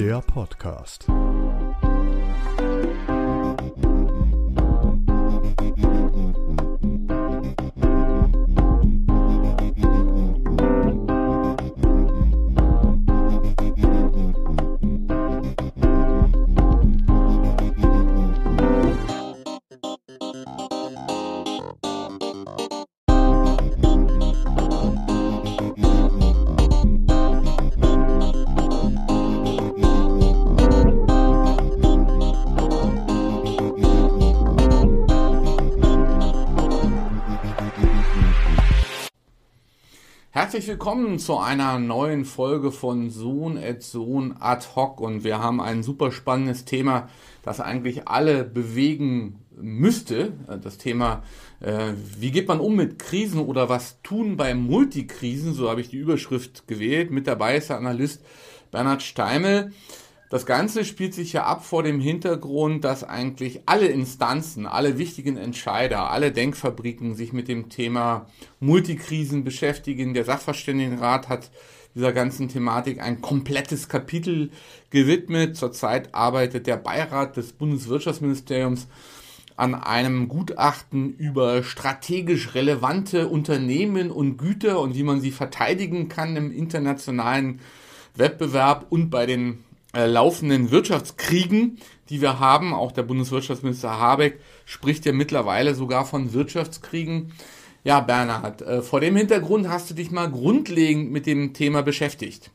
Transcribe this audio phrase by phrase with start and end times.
[0.00, 1.04] Der Podcast.
[40.60, 45.58] Herzlich willkommen zu einer neuen Folge von Sohn et Sohn ad hoc und wir haben
[45.58, 47.08] ein super spannendes Thema,
[47.42, 50.34] das eigentlich alle bewegen müsste.
[50.62, 51.22] Das Thema,
[51.60, 55.88] äh, wie geht man um mit Krisen oder was tun bei Multikrisen, so habe ich
[55.88, 57.10] die Überschrift gewählt.
[57.10, 58.22] Mit dabei ist der Analyst
[58.70, 59.72] Bernhard Steimel.
[60.30, 65.36] Das Ganze spielt sich ja ab vor dem Hintergrund, dass eigentlich alle Instanzen, alle wichtigen
[65.36, 68.26] Entscheider, alle Denkfabriken sich mit dem Thema
[68.60, 70.14] Multikrisen beschäftigen.
[70.14, 71.50] Der Sachverständigenrat hat
[71.96, 74.52] dieser ganzen Thematik ein komplettes Kapitel
[74.90, 75.56] gewidmet.
[75.56, 78.86] Zurzeit arbeitet der Beirat des Bundeswirtschaftsministeriums
[79.56, 86.36] an einem Gutachten über strategisch relevante Unternehmen und Güter und wie man sie verteidigen kann
[86.36, 87.58] im internationalen
[88.14, 92.72] Wettbewerb und bei den äh, laufenden Wirtschaftskriegen, die wir haben.
[92.72, 97.32] Auch der Bundeswirtschaftsminister Habeck spricht ja mittlerweile sogar von Wirtschaftskriegen.
[97.82, 102.50] Ja, Bernhard, äh, vor dem Hintergrund hast du dich mal grundlegend mit dem Thema beschäftigt.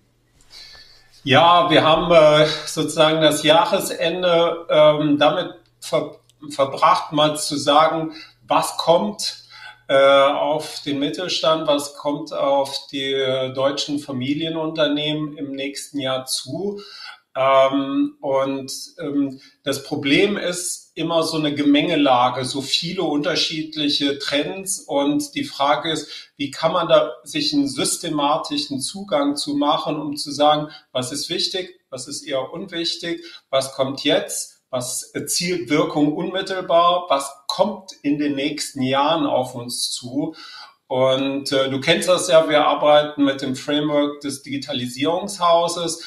[1.26, 6.16] Ja, wir haben äh, sozusagen das Jahresende ähm, damit ver
[6.52, 8.14] verbracht, mal zu sagen,
[8.48, 9.42] was kommt
[9.88, 13.14] auf den Mittelstand, was kommt auf die
[13.54, 16.82] deutschen Familienunternehmen im nächsten Jahr zu.
[17.36, 24.80] Ähm, und ähm, das Problem ist immer so eine Gemengelage, so viele unterschiedliche Trends.
[24.80, 30.16] Und die Frage ist, wie kann man da sich einen systematischen Zugang zu machen, um
[30.16, 36.14] zu sagen, was ist wichtig, was ist eher unwichtig, was kommt jetzt, was erzielt Wirkung
[36.14, 40.36] unmittelbar, was kommt in den nächsten Jahren auf uns zu.
[40.88, 46.04] Und äh, du kennst das ja, wir arbeiten mit dem Framework des Digitalisierungshauses.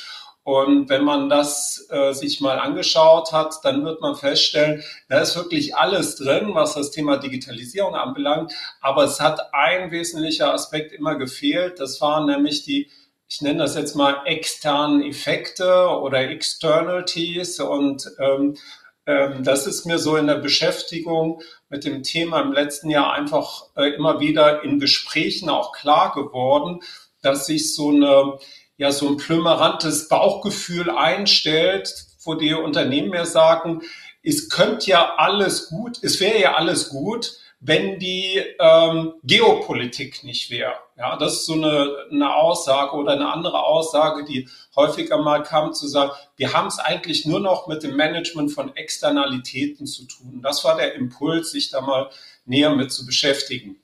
[0.49, 5.37] Und wenn man das äh, sich mal angeschaut hat, dann wird man feststellen, da ist
[5.37, 8.55] wirklich alles drin, was das Thema Digitalisierung anbelangt.
[8.81, 11.81] Aber es hat ein wesentlicher Aspekt immer gefehlt.
[11.81, 12.89] Das waren nämlich die,
[13.29, 17.61] ich nenne das jetzt mal externen Effekte oder Externalities.
[17.61, 18.57] Und ähm,
[19.05, 23.65] ähm, das ist mir so in der Beschäftigung mit dem Thema im letzten Jahr einfach
[23.77, 26.81] äh, immer wieder in Gesprächen auch klar geworden,
[27.21, 28.39] dass sich so eine
[28.79, 31.93] ja so ein plümerantes Bauchgefühl einstellt,
[32.25, 33.83] wo die Unternehmen mir sagen,
[34.23, 40.51] es könnte ja alles gut, es wäre ja alles gut, wenn die ähm, Geopolitik nicht
[40.51, 40.75] wäre.
[40.97, 45.73] Ja, das ist so eine, eine Aussage oder eine andere Aussage, die häufiger mal kam
[45.73, 50.41] zu sagen, wir haben es eigentlich nur noch mit dem Management von Externalitäten zu tun.
[50.41, 52.11] Das war der Impuls, sich da mal
[52.45, 53.81] näher mit zu beschäftigen.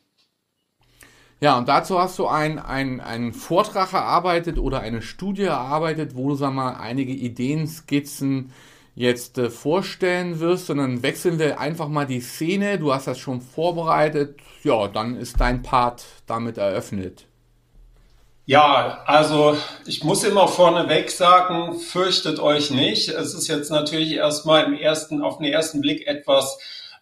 [1.40, 6.34] Ja, und dazu hast du einen ein Vortrag erarbeitet oder eine Studie erarbeitet, wo du,
[6.36, 8.52] sag mal, einige Ideenskizzen
[8.94, 12.78] jetzt äh, vorstellen wirst, sondern wechseln wir einfach mal die Szene.
[12.78, 14.38] Du hast das schon vorbereitet.
[14.62, 17.26] Ja, dann ist dein Part damit eröffnet.
[18.46, 19.56] Ja, also
[19.86, 23.08] ich muss immer vorneweg sagen, fürchtet euch nicht.
[23.08, 26.58] Es ist jetzt natürlich erstmal im ersten, auf den ersten Blick etwas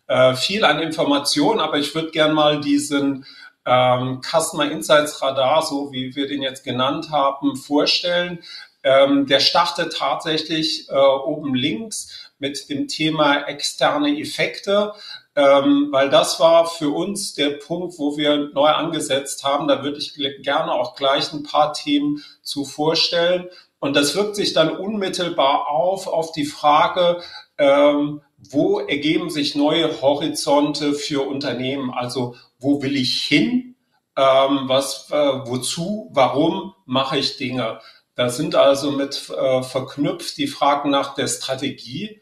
[0.06, 3.26] äh, viel an Informationen, aber ich würde gern mal diesen
[3.66, 8.40] ähm, Customer Insights Radar, so wie wir den jetzt genannt haben, vorstellen.
[8.84, 14.92] Ähm, der startet tatsächlich äh, oben links mit dem Thema externe Effekte,
[15.36, 19.68] ähm, weil das war für uns der Punkt, wo wir neu angesetzt haben.
[19.68, 23.48] Da würde ich gerne auch gleich ein paar Themen zu vorstellen.
[23.78, 27.22] Und das wirkt sich dann unmittelbar auf, auf die Frage,
[27.58, 28.20] ähm,
[28.50, 31.90] wo ergeben sich neue Horizonte für Unternehmen?
[31.90, 33.76] Also wo will ich hin?
[34.16, 36.10] Ähm, was, äh, wozu?
[36.12, 37.80] Warum mache ich Dinge?
[38.14, 42.20] Da sind also mit äh, verknüpft die Fragen nach der Strategie.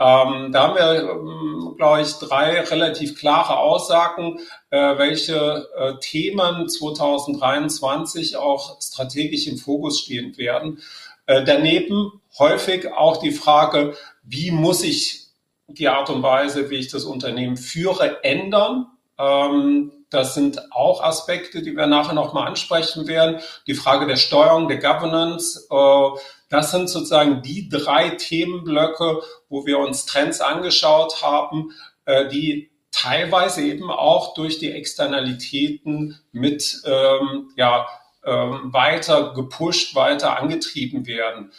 [0.00, 4.38] Ähm, da haben wir, ähm, glaube ich, drei relativ klare Aussagen,
[4.70, 10.80] äh, welche äh, Themen 2023 auch strategisch im Fokus stehen werden.
[11.26, 15.26] Äh, daneben häufig auch die Frage, wie muss ich
[15.66, 18.86] die Art und Weise, wie ich das Unternehmen führe, ändern.
[19.18, 23.40] Ähm, das sind auch Aspekte, die wir nachher nochmal ansprechen werden.
[23.66, 26.18] Die Frage der Steuerung, der Governance, äh,
[26.50, 29.20] Das sind sozusagen die drei Themenblöcke,
[29.50, 31.72] wo wir uns Trends angeschaut haben,
[32.06, 37.86] äh, die teilweise eben auch durch die Externalitäten mit ähm, ja,
[38.24, 41.52] ähm, weiter gepusht, weiter angetrieben werden.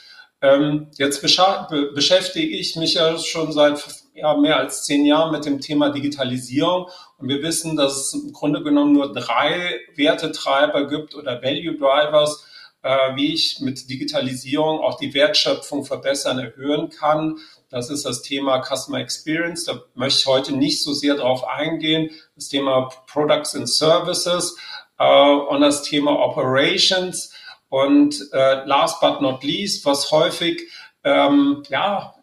[0.97, 3.85] Jetzt be beschäftige ich mich ja schon seit
[4.19, 6.87] ja, mehr als zehn Jahren mit dem Thema Digitalisierung
[7.17, 12.45] und wir wissen, dass es im Grunde genommen nur drei Wertetreiber gibt oder Value Drivers,
[12.81, 17.37] äh, wie ich mit Digitalisierung auch die Wertschöpfung verbessern, erhöhen kann.
[17.69, 19.65] Das ist das Thema Customer Experience.
[19.65, 22.09] Da möchte ich heute nicht so sehr drauf eingehen.
[22.35, 24.57] Das Thema Products and Services
[24.97, 27.33] äh, und das Thema Operations.
[27.67, 30.69] Und äh, last but not least, was häufig
[31.03, 32.15] ähm, ja,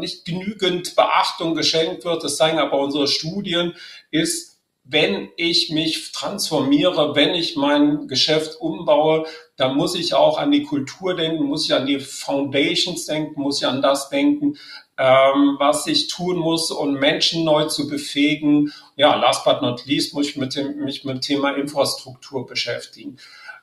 [0.00, 3.74] nicht genügend Beachtung geschenkt wird, das zeigen aber unsere Studien,
[4.10, 4.56] ist,
[4.88, 10.62] wenn ich mich transformiere, wenn ich mein Geschäft umbaue, dann muss ich auch an die
[10.62, 14.56] Kultur denken, muss ich an die Foundations denken, muss ich an das denken,
[14.98, 18.72] ähm, was ich tun muss, um Menschen neu zu befähigen.
[18.96, 23.18] Ja, last but not least muss ich mit dem, mich mit dem Thema Infrastruktur beschäftigen.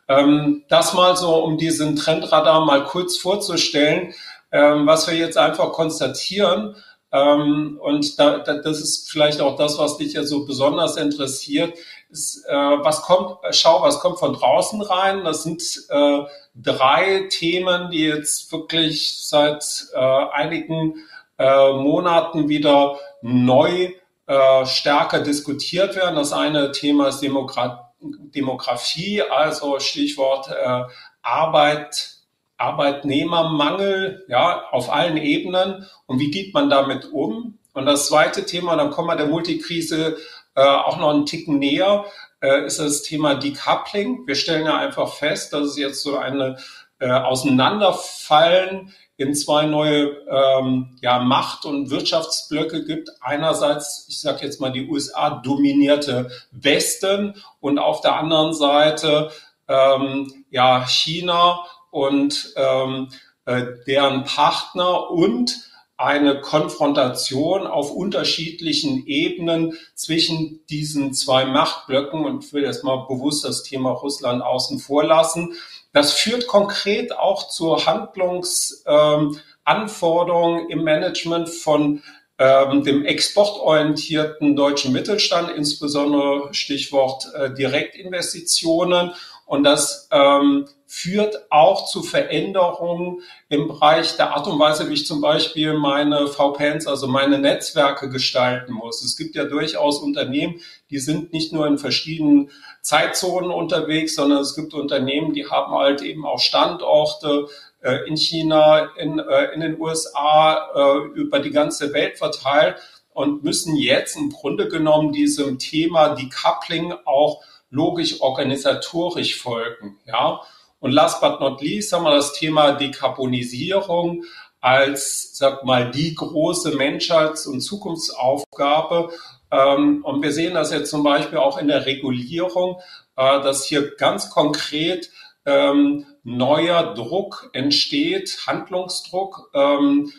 [0.08, 4.14] Ähm, das mal so, um diesen Trendradar mal kurz vorzustellen.
[4.54, 6.78] Ähm, was wir jetzt einfach konstatieren,
[7.12, 11.78] ähm, und da, da, das ist vielleicht auch das, was dich ja so besonders interessiert,
[12.10, 15.24] ist, äh, was kommt, schau, was kommt von draußen rein.
[15.24, 16.20] Das sind äh,
[16.56, 19.64] drei Themen, die jetzt wirklich seit
[19.94, 20.96] äh, einigen
[21.38, 23.92] äh, Monaten wieder neu
[24.26, 26.16] äh, stärker diskutiert werden.
[26.16, 27.84] Das eine Thema ist Demokratie.
[28.06, 30.84] Demografie, also Stichwort äh,
[31.22, 32.18] Arbeit,
[32.58, 35.88] Arbeitnehmermangel, ja, auf allen Ebenen.
[36.06, 37.58] Und wie geht man damit um?
[37.74, 40.18] Und das zweite Thema, dann kommen wir der Multikrise
[40.56, 42.06] äh, auch noch einen Ticken näher,
[42.42, 44.28] äh, ist das Thema Decoupling.
[44.28, 46.58] Wir stellen ja einfach fest, dass es jetzt so eine
[47.00, 53.10] äh, Auseinanderfallen in zwei neue ähm, ja, Macht- und Wirtschaftsblöcke gibt.
[53.22, 59.32] Einerseits, ich sage jetzt mal, die USA dominierte Westen und auf der anderen Seite
[59.68, 63.10] ähm, ja China und ähm,
[63.46, 72.52] äh, deren Partner und eine Konfrontation auf unterschiedlichen Ebenen zwischen diesen zwei Machtblöcken und ich
[72.52, 75.54] will jetzt mal bewusst das Thema Russland außen vor lassen.
[75.94, 82.02] Das führt konkret auch zu Handlungsanforderungen ähm, im Management von
[82.40, 89.12] ähm, dem exportorientierten deutschen Mittelstand, insbesondere Stichwort äh, Direktinvestitionen.
[89.46, 95.08] Und das ähm, führt auch zu Veränderungen im Bereich der Art und Weise, wie ich
[95.08, 99.04] zum Beispiel meine VPNs, also meine Netzwerke gestalten muss.
[99.04, 100.62] Es gibt ja durchaus Unternehmen,
[100.92, 102.52] die sind nicht nur in verschiedenen
[102.84, 107.48] Zeitzonen unterwegs, sondern es gibt Unternehmen, die haben halt eben auch Standorte
[107.82, 112.76] äh, in China, in, äh, in den USA, äh, über die ganze Welt verteilt
[113.14, 117.42] und müssen jetzt im Grunde genommen diesem Thema Decoupling auch
[117.72, 119.98] logisch organisatorisch folgen.
[120.06, 120.42] Ja?
[120.84, 124.26] Und last but not least haben wir das Thema Dekarbonisierung
[124.60, 129.10] als, sag mal, die große Menschheits- und Zukunftsaufgabe.
[129.50, 132.82] Ähm, und wir sehen das jetzt zum Beispiel auch in der Regulierung,
[133.16, 135.10] äh, dass hier ganz konkret
[135.46, 140.12] ähm, neuer Druck entsteht, Handlungsdruck, ähm,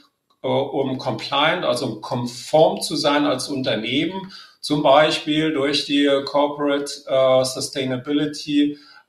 [0.43, 6.91] äh, um compliant, also konform zu sein als Unternehmen, zum Beispiel durch die Corporate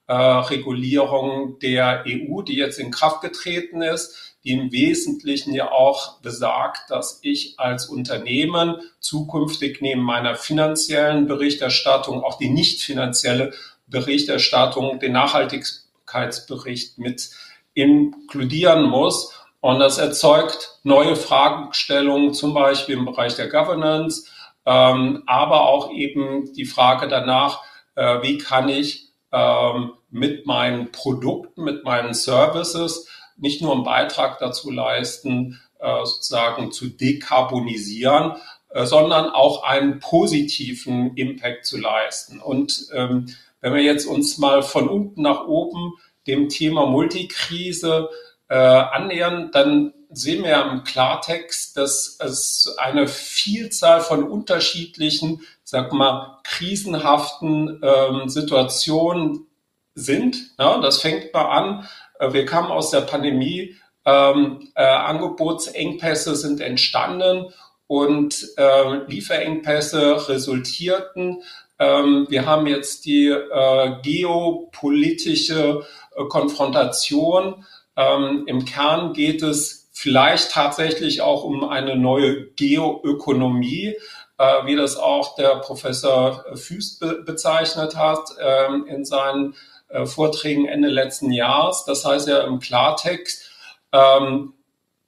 [0.07, 6.21] äh, Regulierung der EU, die jetzt in Kraft getreten ist die im Wesentlichen ja auch
[6.21, 13.53] besagt, dass ich als Unternehmen zukünftig neben meiner finanziellen Berichterstattung auch die nicht finanzielle
[13.87, 17.31] Berichterstattung, den Nachhaltigkeitsbericht mit
[17.73, 19.33] inkludieren muss.
[19.61, 24.27] Und das erzeugt neue Fragestellungen, zum Beispiel im Bereich der Governance,
[24.67, 27.63] ähm, aber auch eben die Frage danach,
[27.95, 29.04] äh, wie kann ich
[29.35, 36.71] ähm, mit meinen Produkten, mit meinen Services nicht nur einen Beitrag dazu leisten, äh, sozusagen
[36.71, 38.37] zu dekarbonisieren,
[38.69, 42.39] äh, sondern auch einen positiven Impact zu leisten.
[42.39, 43.25] Und ähm,
[43.59, 45.93] wenn wir jetzt uns mal von unten nach oben
[46.27, 48.09] dem Thema Multikrise
[48.47, 56.39] äh, annähern, dann sehen wir im Klartext, dass es eine Vielzahl von unterschiedlichen, sag mal,
[56.43, 59.47] krisenhaften ähm, Situationen
[59.93, 60.37] sind.
[60.57, 61.87] Ja, das fängt mal an
[62.19, 67.47] äh, wir kamen aus der Pandemie, ähm, äh, Angebotsengpässe sind entstanden
[67.87, 71.41] und äh, Lieferengpässe resultierten.
[71.79, 77.65] Ähm, wir haben jetzt die äh, geopolitische äh, Konfrontation
[77.97, 83.95] Ähm, Im Kern geht es vielleicht tatsächlich auch um eine neue Geoökonomie,
[84.37, 89.55] äh, wie das auch der Professor Füß be bezeichnet hat ähm, in seinen
[89.87, 91.85] äh, Vorträgen Ende letzten Jahres.
[91.85, 93.49] Das heißt ja im Klartext,
[93.93, 94.53] ähm,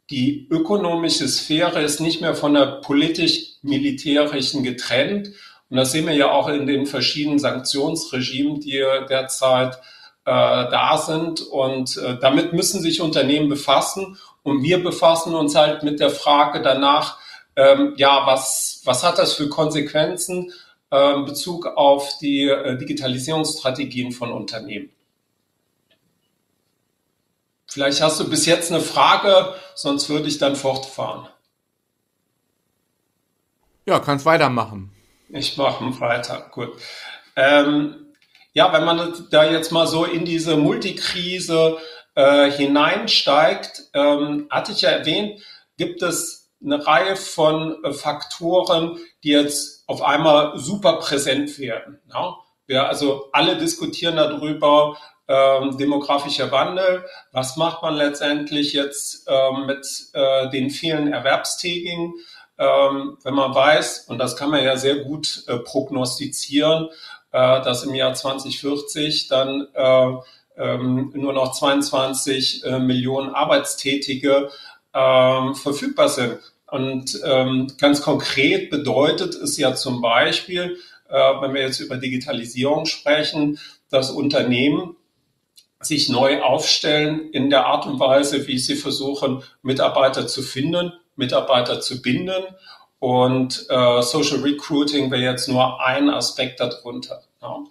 [0.10, 5.34] die ökonomische Sphäre ist nicht mehr von der politisch-militärischen getrennt.
[5.70, 9.80] Und das sehen wir ja auch in den verschiedenen Sanktionsregimen, die derzeit
[10.28, 11.40] äh, da sind.
[11.42, 14.18] Und äh, damit müssen sich Unternehmen befassen.
[14.44, 17.18] Und wir befassen uns halt mit der Frage danach,
[17.56, 20.52] ähm, ja, was, was hat das für Konsequenzen
[20.92, 24.92] äh, in Bezug auf die äh, Digitalisierungsstrategien von Unternehmen?
[27.66, 31.28] Vielleicht hast du bis jetzt eine Frage, sonst würde ich dann fortfahren.
[33.86, 34.92] Ja, kannst weitermachen.
[35.30, 36.74] Ich mache weiter, gut.
[37.36, 38.07] Ähm,
[38.58, 41.78] ja, wenn man da jetzt mal so in diese Multikrise
[42.16, 45.40] äh, hineinsteigt, ähm, hatte ich ja erwähnt,
[45.78, 52.00] gibt es eine Reihe von äh, Faktoren, die jetzt auf einmal super präsent werden.
[52.12, 52.34] Ja?
[52.66, 54.98] Wir also alle diskutieren darüber,
[55.28, 57.06] ähm, demografischer Wandel.
[57.32, 62.12] Was macht man letztendlich jetzt ähm, mit äh, den vielen Erwerbstätigen?
[62.58, 66.90] Ähm, wenn man weiß, und das kann man ja sehr gut äh, prognostizieren,
[67.32, 70.14] dass im Jahr 2040 dann äh,
[70.58, 74.50] ähm, nur noch 22 äh, Millionen Arbeitstätige
[74.94, 76.40] ähm, verfügbar sind.
[76.70, 80.78] Und ähm, ganz konkret bedeutet es ja zum Beispiel,
[81.10, 84.96] äh, wenn wir jetzt über Digitalisierung sprechen, dass Unternehmen
[85.80, 91.80] sich neu aufstellen in der Art und Weise, wie sie versuchen, Mitarbeiter zu finden, Mitarbeiter
[91.80, 92.44] zu binden.
[93.00, 97.24] Und äh, Social Recruiting wäre jetzt nur ein Aspekt darunter.
[97.42, 97.64] Ja.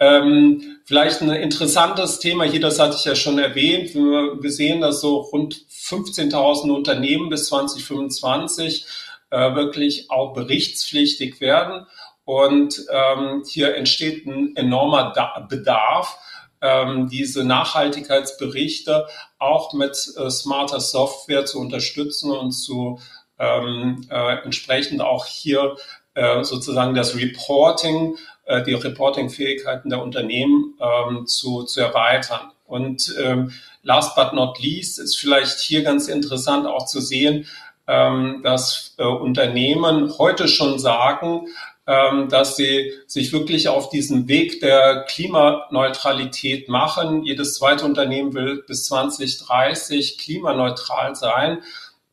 [0.00, 3.94] Ähm, vielleicht ein interessantes Thema hier, das hatte ich ja schon erwähnt.
[3.94, 8.86] Wir, wir sehen, dass so rund 15.000 Unternehmen bis 2025
[9.30, 11.86] äh, wirklich auch berichtspflichtig werden.
[12.24, 16.18] Und ähm, hier entsteht ein enormer da Bedarf
[16.60, 19.06] ähm, diese Nachhaltigkeitsberichte
[19.38, 23.00] auch mit äh, smarter Software zu unterstützen und zu
[23.38, 25.76] ähm, äh, entsprechend auch hier
[26.14, 32.50] äh, sozusagen das Reporting, äh, die Reporting-Fähigkeiten der Unternehmen ähm, zu, zu erweitern.
[32.66, 33.52] Und ähm,
[33.82, 37.46] last but not least ist vielleicht hier ganz interessant auch zu sehen,
[37.86, 41.46] ähm, dass äh, Unternehmen heute schon sagen,
[41.86, 47.24] ähm, dass sie sich wirklich auf diesen Weg der Klimaneutralität machen.
[47.24, 51.62] Jedes zweite Unternehmen will bis 2030 klimaneutral sein.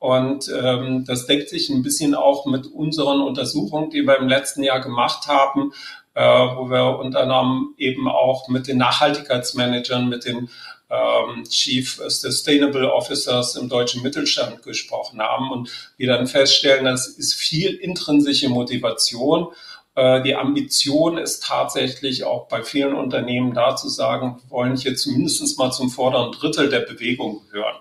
[0.06, 4.62] Und ähm, das deckt sich ein bisschen auch mit unseren Untersuchungen, die wir im letzten
[4.62, 5.74] Jahr gemacht haben,
[6.14, 10.52] äh, wo wir unter anderem eben auch mit den Nachhaltigkeitsmanagern, mit den
[10.92, 17.34] ähm, Chief Sustainable Officers im deutschen Mittelstand gesprochen haben und wir dann feststellen, das ist
[17.34, 19.48] viel intrinsische Motivation.
[19.96, 25.58] Äh, die Ambition ist tatsächlich auch bei vielen Unternehmen da zu sagen, wollen hier zumindest
[25.58, 27.78] mal zum vorderen Drittel der Bewegung gehören.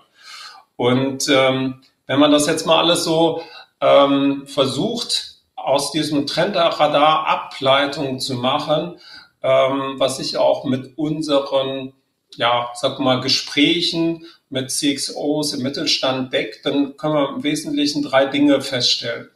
[0.75, 3.41] Und ähm, wenn man das jetzt mal alles so
[3.81, 8.99] ähm, versucht, aus diesem Trendradar Ableitungen zu machen,
[9.41, 11.93] ähm, was sich auch mit unseren
[12.35, 18.25] ja, sag mal, Gesprächen mit CXOs im Mittelstand deckt, dann können wir im Wesentlichen drei
[18.25, 19.29] Dinge feststellen.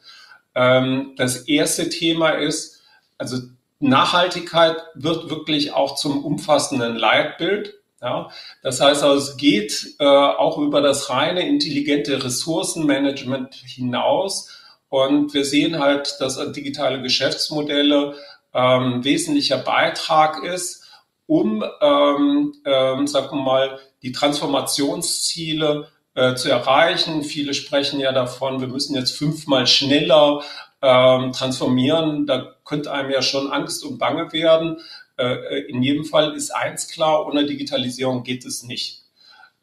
[0.54, 2.82] Ähm, das erste Thema ist,
[3.18, 3.38] also
[3.80, 7.74] Nachhaltigkeit wird wirklich auch zum umfassenden Leitbild.
[8.02, 8.30] Ja,
[8.62, 14.48] das heißt also, es geht äh, auch über das reine intelligente Ressourcenmanagement hinaus.
[14.88, 18.14] Und wir sehen halt, dass digitale Geschäftsmodelle
[18.54, 20.88] ähm, wesentlicher Beitrag ist,
[21.26, 27.22] um, ähm, ähm, sagen wir mal, die Transformationsziele äh, zu erreichen.
[27.22, 30.42] Viele sprechen ja davon, wir müssen jetzt fünfmal schneller
[30.82, 32.26] ähm, transformieren.
[32.26, 34.78] Da könnte einem ja schon Angst und Bange werden.
[35.20, 39.02] Äh, in jedem Fall ist eins klar, ohne Digitalisierung geht es nicht.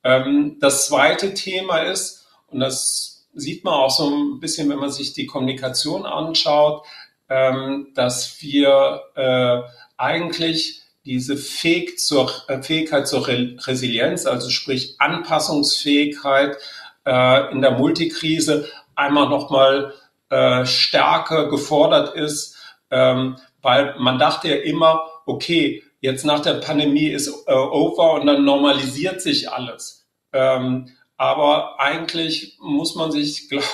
[0.04, 4.92] Ähm, das zweite Thema ist, und das sieht man auch so ein bisschen, wenn man
[4.92, 6.86] sich die Kommunikation anschaut,
[7.30, 9.62] ähm, dass wir äh,
[9.98, 16.58] eigentlich diese Fähig zur, äh, Fähigkeit zur Re Resilienz, also sprich Anpassungsfähigkeit
[17.06, 19.94] äh, in der Multikrise einmal nochmal
[20.30, 22.58] äh, stärker gefordert ist,
[22.92, 28.25] ähm, weil man dachte ja immer, okay, jetzt nach der Pandemie ist äh, over und
[28.25, 30.07] dann normalisiert sich alles.
[30.34, 33.65] Ähm, Aber eigentlich muss man sich, glaube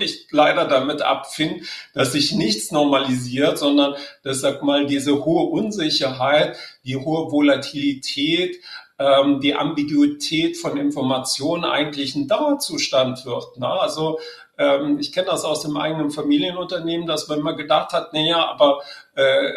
[0.00, 6.56] ich, leider damit abfinden, dass sich nichts normalisiert, sondern dass, sag mal, diese hohe Unsicherheit,
[6.84, 8.56] die hohe Volatilität,
[8.98, 13.58] ähm, die Ambiguität von Informationen eigentlich ein Dauerzustand wird.
[13.58, 13.68] Ne?
[13.68, 14.20] Also
[14.58, 18.80] ähm, ich kenne das aus dem eigenen Familienunternehmen, dass man immer gedacht hat, naja, aber
[19.16, 19.50] äh,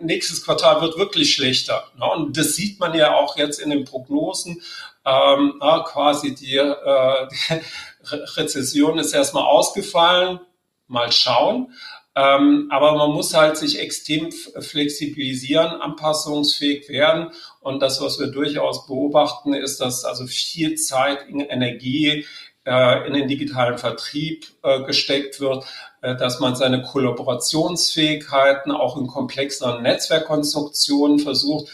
[0.00, 1.84] nächstes Quartal wird wirklich schlechter.
[1.98, 2.04] Ne?
[2.04, 4.62] Und das sieht man ja auch jetzt in den Prognosen.
[5.04, 7.60] Ähm, na, quasi die, äh, die
[8.36, 10.40] Rezession ist erstmal ausgefallen.
[10.86, 11.72] Mal schauen.
[12.16, 17.30] Ähm, aber man muss halt sich extrem flexibilisieren, anpassungsfähig werden.
[17.60, 22.26] Und das, was wir durchaus beobachten, ist, dass also viel Zeit, Energie
[22.66, 25.64] äh, in den digitalen Vertrieb äh, gesteckt wird,
[26.00, 31.68] dass man seine Kollaborationsfähigkeiten auch in komplexeren Netzwerkkonstruktionen versucht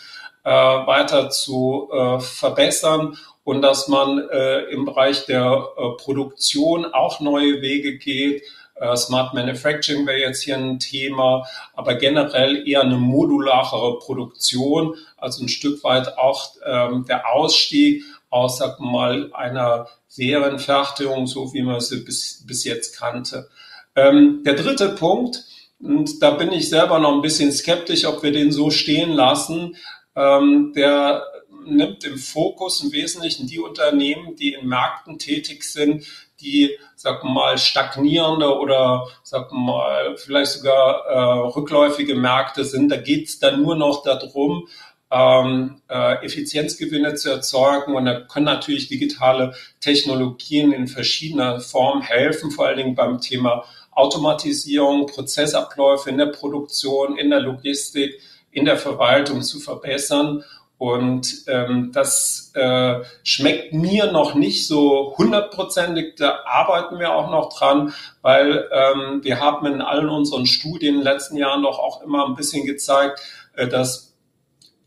[0.45, 5.69] äh, weiter zu äh, verbessern und dass man äh, im Bereich der
[5.99, 8.43] Produktion auch neue Wege geht,
[8.79, 15.45] äh, Smart Manufacturing wäre jetzt hier ein Thema, aber generell eher eine modularere Produktion, also
[15.45, 21.81] ein Stück weit auch ähm, der Ausstieg aus, sag mal, einer Serienfertigung, so wie man
[21.81, 23.49] sie bis, bis jetzt kannte.
[23.97, 25.45] Ähm, der dritte Punkt,
[25.81, 29.77] und da bin ich selber noch ein bisschen skeptisch, ob wir den so stehen lassen,
[30.15, 31.25] ähm, der
[31.65, 36.05] nimmt im Fokus im Wesentlichen die Unternehmen, die in Märkten tätig sind,
[36.41, 42.91] die, sag mal, stagnierende oder, sag mal, vielleicht sogar äh, rückläufige Märkte sind.
[42.91, 44.69] Da geht es dann nur noch darum,
[45.11, 47.95] ähm, äh, Effizienzgewinne zu erzeugen.
[47.95, 53.65] Und da können natürlich digitale Technologien in verschiedener Form helfen, vor allen Dingen beim Thema
[53.93, 58.21] Automatisierung, Prozessabläufe in der Produktion, in der Logistik,
[58.51, 60.45] in der Verwaltung zu verbessern.
[60.79, 66.17] Und ähm, das äh, schmeckt mir noch nicht so hundertprozentig.
[66.17, 71.01] Da arbeiten wir auch noch dran, weil ähm, wir haben in allen unseren Studien in
[71.01, 73.21] den letzten Jahren doch auch immer ein bisschen gezeigt,
[73.55, 74.16] äh, dass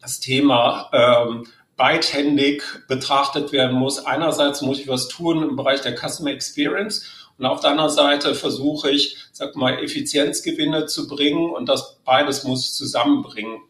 [0.02, 4.06] das Thema ähm, beidhändig betrachtet werden muss.
[4.06, 7.06] Einerseits muss ich was tun im Bereich der Customer Experience
[7.40, 12.44] und auf der anderen Seite versuche ich, sag mal, Effizienzgewinne zu bringen und das beides
[12.44, 13.62] muss ich zusammenbringen.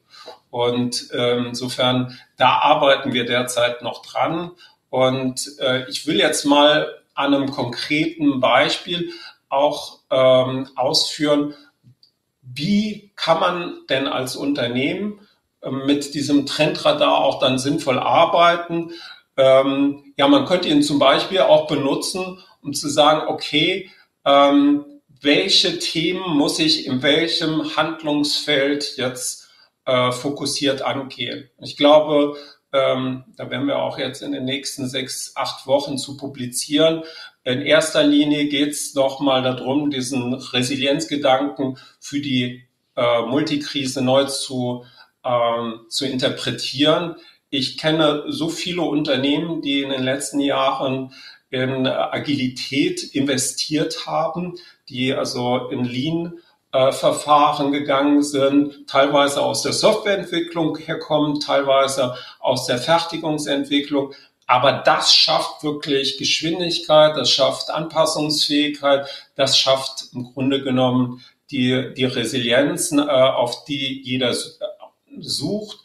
[0.50, 4.52] Und ähm, insofern, da arbeiten wir derzeit noch dran.
[4.90, 9.12] Und äh, ich will jetzt mal an einem konkreten Beispiel
[9.50, 11.54] auch ähm, ausführen,
[12.42, 15.28] wie kann man denn als Unternehmen
[15.68, 18.92] mit diesem Trendradar auch dann sinnvoll arbeiten.
[19.38, 23.90] Ähm, ja, man könnte ihn zum Beispiel auch benutzen, um zu sagen, okay,
[24.26, 24.86] ähm,
[25.22, 29.50] welche Themen muss ich in welchem Handlungsfeld jetzt
[29.86, 31.50] äh, fokussiert angehen.
[31.62, 32.38] Ich glaube,
[32.72, 37.04] ähm, da werden wir auch jetzt in den nächsten sechs, acht Wochen zu publizieren.
[37.44, 42.64] In erster Linie geht es nochmal darum, diesen Resilienzgedanken für die
[42.96, 44.86] äh, Multikrise neu zu,
[45.24, 47.16] ähm, zu interpretieren.
[47.50, 51.14] Ich kenne so viele Unternehmen, die in den letzten Jahren
[51.50, 54.56] in Agilität investiert haben,
[54.88, 56.40] die also in Lean
[56.72, 56.92] äh,
[57.72, 64.14] gegangen sind, teilweise aus der Softwareentwicklung herkommen, teilweise aus der Fertigungsentwicklung.
[64.46, 72.06] Aber das schafft wirklich Geschwindigkeit, das schafft Anpassungsfähigkeit, das schafft im Grunde genommen die, die
[72.06, 74.36] Resilienzen, äh, auf die jeder
[75.24, 75.80] sucht.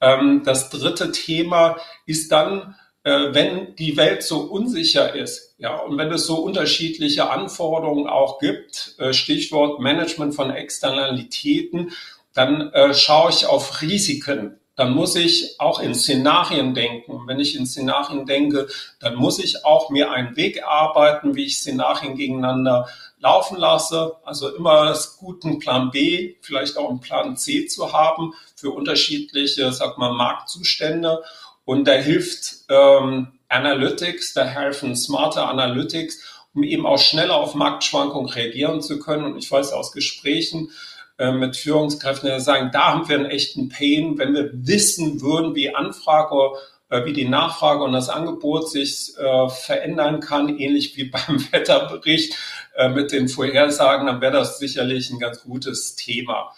[0.00, 1.76] Ähm, das dritte Thema
[2.06, 7.30] ist dann äh, wenn die Welt so unsicher ist, ja, und wenn es so unterschiedliche
[7.30, 11.92] Anforderungen auch gibt, äh, Stichwort Management von Externalitäten,
[12.34, 14.56] dann äh, schaue ich auf Risiken.
[14.76, 17.22] Dann muss ich auch in Szenarien denken.
[17.26, 21.58] Wenn ich in Szenarien denke, dann muss ich auch mir einen Weg arbeiten, wie ich
[21.58, 22.88] Szenarien gegeneinander
[23.20, 24.16] laufen lasse.
[24.24, 29.72] Also immer das guten Plan B, vielleicht auch einen Plan C zu haben für unterschiedliche,
[29.72, 31.22] sag mal, Marktzustände.
[31.64, 38.30] Und da hilft ähm, Analytics, da helfen smarte Analytics, um eben auch schneller auf Marktschwankungen
[38.30, 39.24] reagieren zu können.
[39.24, 40.70] Und ich weiß aus Gesprächen
[41.18, 45.54] äh, mit Führungskräften, die sagen, da haben wir einen echten Pain, wenn wir wissen würden,
[45.54, 46.56] wie Anfrage
[47.04, 52.36] wie die Nachfrage und das Angebot sich äh, verändern kann, ähnlich wie beim Wetterbericht
[52.76, 56.52] äh, mit den Vorhersagen, dann wäre das sicherlich ein ganz gutes Thema.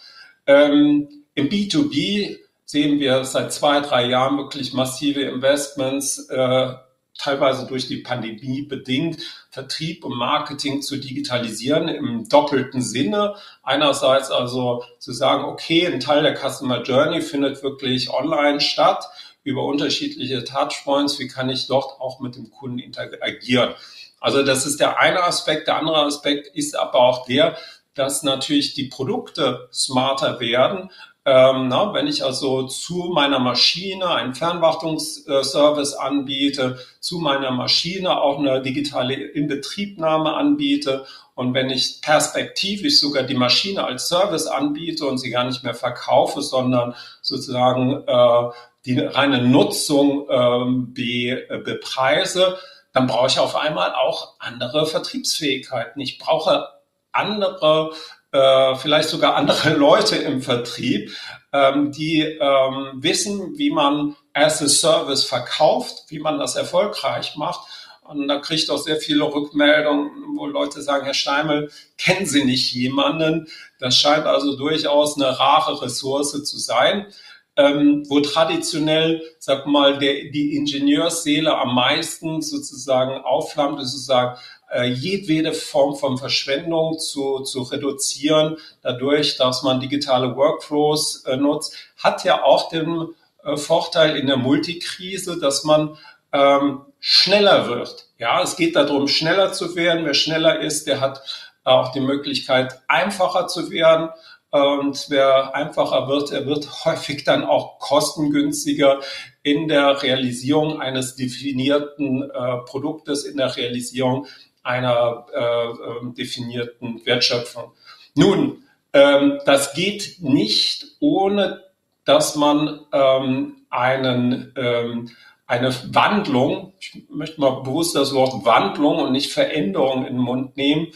[0.45, 6.73] Ähm, Im B2B sehen wir seit zwei, drei Jahren wirklich massive Investments, äh,
[7.17, 13.35] teilweise durch die Pandemie bedingt, Vertrieb und Marketing zu digitalisieren im doppelten Sinne.
[13.61, 19.05] Einerseits also zu sagen, okay, ein Teil der Customer Journey findet wirklich online statt
[19.43, 23.73] über unterschiedliche Touchpoints, wie kann ich dort auch mit dem Kunden interagieren.
[24.19, 25.67] Also das ist der eine Aspekt.
[25.67, 27.57] Der andere Aspekt ist aber auch der,
[27.93, 30.89] dass natürlich die Produkte smarter werden.
[31.25, 38.39] Ähm, na, wenn ich also zu meiner Maschine einen Fernwartungsservice anbiete, zu meiner Maschine auch
[38.39, 45.17] eine digitale Inbetriebnahme anbiete und wenn ich perspektivisch sogar die Maschine als Service anbiete und
[45.17, 48.49] sie gar nicht mehr verkaufe, sondern sozusagen äh,
[48.85, 52.57] die reine Nutzung ähm, be, äh, bepreise,
[52.91, 55.99] dann brauche ich auf einmal auch andere Vertriebsfähigkeiten.
[56.01, 56.67] Ich brauche
[57.11, 57.91] andere,
[58.31, 61.11] äh, vielleicht sogar andere Leute im Vertrieb,
[61.53, 67.61] ähm, die ähm, wissen, wie man as a Service verkauft, wie man das erfolgreich macht.
[68.01, 72.43] Und da kriege ich auch sehr viele Rückmeldungen, wo Leute sagen, Herr Steimel, kennen Sie
[72.43, 73.47] nicht jemanden?
[73.79, 77.07] Das scheint also durchaus eine rare Ressource zu sein
[77.55, 84.37] ähm, wo traditionell, sag mal, der, die Ingenieursseele am meisten sozusagen aufflammt, sozusagen
[84.71, 91.75] äh, jedwede Form von Verschwendung zu, zu reduzieren, dadurch, dass man digitale Workflows äh, nutzt,
[91.97, 93.09] hat ja auch den
[93.43, 95.97] äh, Vorteil in der Multikrise, dass man
[96.31, 98.07] ähm, schneller wird.
[98.17, 100.05] Ja, es geht darum, schneller zu werden.
[100.05, 101.21] Wer schneller ist, der hat
[101.63, 104.09] auch die Möglichkeit, einfacher zu werden.
[104.53, 108.99] Und wer einfacher wird, er wird häufig dann auch kostengünstiger
[109.41, 114.27] in der Realisierung eines definierten äh, Produktes, in der Realisierung
[114.61, 117.71] einer äh, ähm, definierten Wertschöpfung.
[118.13, 118.63] Nun,
[118.93, 121.63] ähm, das geht nicht ohne,
[122.05, 125.09] dass man ähm, einen, ähm,
[125.47, 130.57] eine Wandlung, ich möchte mal bewusst das Wort Wandlung und nicht Veränderung in den Mund
[130.57, 130.89] nehmen,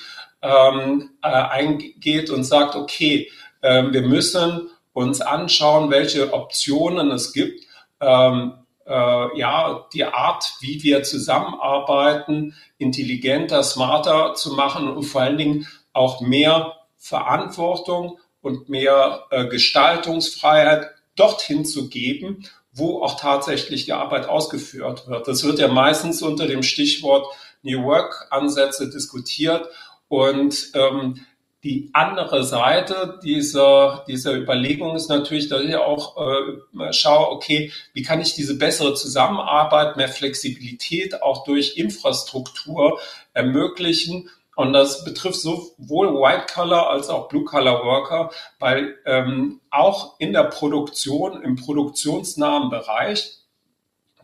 [0.44, 7.66] ähm, äh, eingeht und sagt, okay, ähm, wir müssen uns anschauen, welche Optionen es gibt.
[8.00, 8.54] Ähm,
[8.86, 15.68] äh, ja, die Art, wie wir zusammenarbeiten, intelligenter, smarter zu machen und vor allen Dingen
[15.94, 24.30] auch mehr Verantwortung und mehr äh, Gestaltungsfreiheit dorthin zu geben, wo auch tatsächlich die Arbeit
[24.30, 25.28] ausgeführt wird.
[25.28, 27.28] Das wird ja meistens unter dem Stichwort
[27.64, 29.68] New Work Ansätze diskutiert
[30.08, 31.26] und ähm,
[31.64, 38.04] die andere Seite dieser, dieser Überlegung ist natürlich, dass ich auch äh, schaue, okay, wie
[38.04, 43.00] kann ich diese bessere Zusammenarbeit, mehr Flexibilität auch durch Infrastruktur
[43.34, 44.30] ermöglichen.
[44.56, 51.56] Und das betrifft sowohl White-Collar als auch Blue-Collar-Worker, weil ähm, auch in der Produktion, im
[51.56, 53.38] produktionsnahen Bereich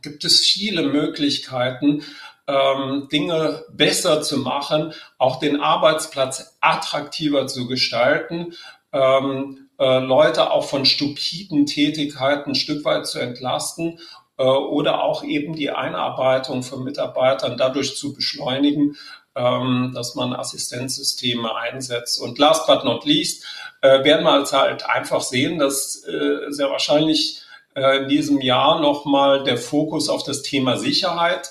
[0.02, 2.04] gibt es viele Möglichkeiten,
[2.48, 8.54] ähm, Dinge besser zu machen, auch den Arbeitsplatz attraktiver zu gestalten,
[8.92, 14.00] ähm, äh, Leute auch von stupiden Tätigkeiten ein Stück weit zu entlasten
[14.38, 18.98] äh, oder auch eben die Einarbeitung von Mitarbeitern dadurch zu beschleunigen,
[19.36, 22.22] ähm, dass man Assistenzsysteme einsetzt.
[22.22, 23.46] Und last but not least
[23.82, 27.42] äh, werden wir halt einfach sehen, dass äh, sehr wahrscheinlich
[27.76, 31.50] äh, in diesem Jahr nochmal der Fokus auf das Thema Sicherheit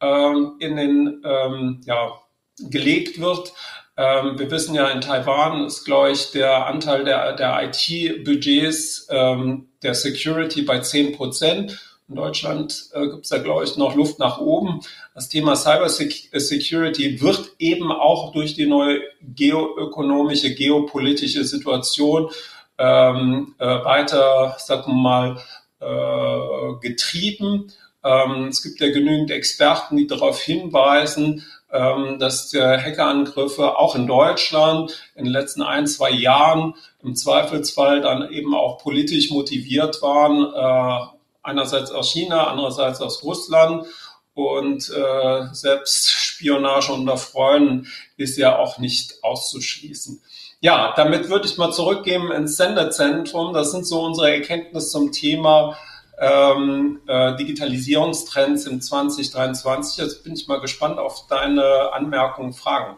[0.00, 2.12] ähm, in den, ähm, ja,
[2.58, 3.52] gelegt wird.
[3.96, 9.68] Ähm, wir wissen ja, in Taiwan ist, glaube ich, der Anteil der, der IT-Budgets ähm,
[9.82, 11.78] der Security bei 10 Prozent.
[12.08, 14.80] In Deutschland äh, gibt es da, glaube ich, noch Luft nach oben.
[15.14, 22.30] Das Thema Cyber Security wird eben auch durch die neue geoökonomische, geopolitische Situation
[22.78, 25.36] ähm, äh, weiter, sagen wir mal,
[25.80, 27.70] äh, getrieben.
[28.04, 35.00] Ähm, es gibt ja genügend Experten, die darauf hinweisen, ähm, dass Hackerangriffe auch in Deutschland
[35.14, 41.06] in den letzten ein, zwei Jahren im Zweifelsfall dann eben auch politisch motiviert waren, äh,
[41.42, 43.86] einerseits aus China, andererseits aus Russland.
[44.34, 50.22] Und äh, selbst Spionage unter Freunden ist ja auch nicht auszuschließen.
[50.60, 53.52] Ja, damit würde ich mal zurückgeben ins Senderzentrum.
[53.52, 55.76] Das sind so unsere Erkenntnisse zum Thema
[56.20, 60.04] ähm, äh, Digitalisierungstrends im 2023.
[60.04, 62.96] Jetzt bin ich mal gespannt auf deine Anmerkungen, Fragen.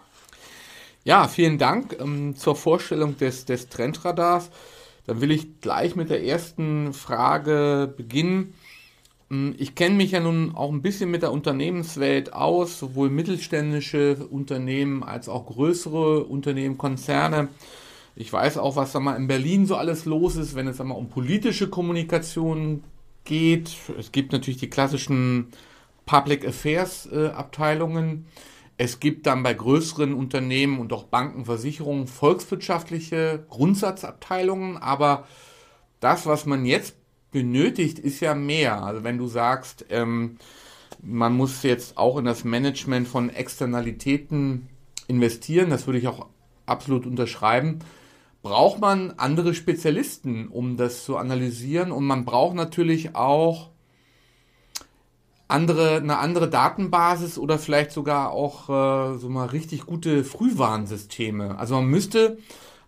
[1.04, 4.50] Ja, vielen Dank ähm, zur Vorstellung des, des Trendradars.
[5.06, 8.54] Dann will ich gleich mit der ersten Frage beginnen.
[9.30, 14.26] Ähm, ich kenne mich ja nun auch ein bisschen mit der Unternehmenswelt aus, sowohl mittelständische
[14.30, 17.48] Unternehmen als auch größere Unternehmen, Konzerne.
[18.14, 20.98] Ich weiß auch, was da mal in Berlin so alles los ist, wenn es einmal
[20.98, 22.84] um politische Kommunikation
[23.24, 23.76] geht.
[23.98, 25.48] Es gibt natürlich die klassischen
[26.06, 28.26] Public Affairs äh, Abteilungen.
[28.76, 34.76] Es gibt dann bei größeren Unternehmen und auch Banken, Versicherungen volkswirtschaftliche Grundsatzabteilungen.
[34.76, 35.26] Aber
[36.00, 36.96] das, was man jetzt
[37.30, 38.82] benötigt, ist ja mehr.
[38.82, 40.38] Also wenn du sagst, ähm,
[41.02, 44.68] man muss jetzt auch in das Management von Externalitäten
[45.08, 46.26] investieren, das würde ich auch
[46.66, 47.80] absolut unterschreiben,
[48.42, 51.92] braucht man andere Spezialisten, um das zu analysieren.
[51.92, 53.70] Und man braucht natürlich auch
[55.48, 61.58] andere, eine andere Datenbasis oder vielleicht sogar auch äh, so mal richtig gute Frühwarnsysteme.
[61.58, 62.38] Also man müsste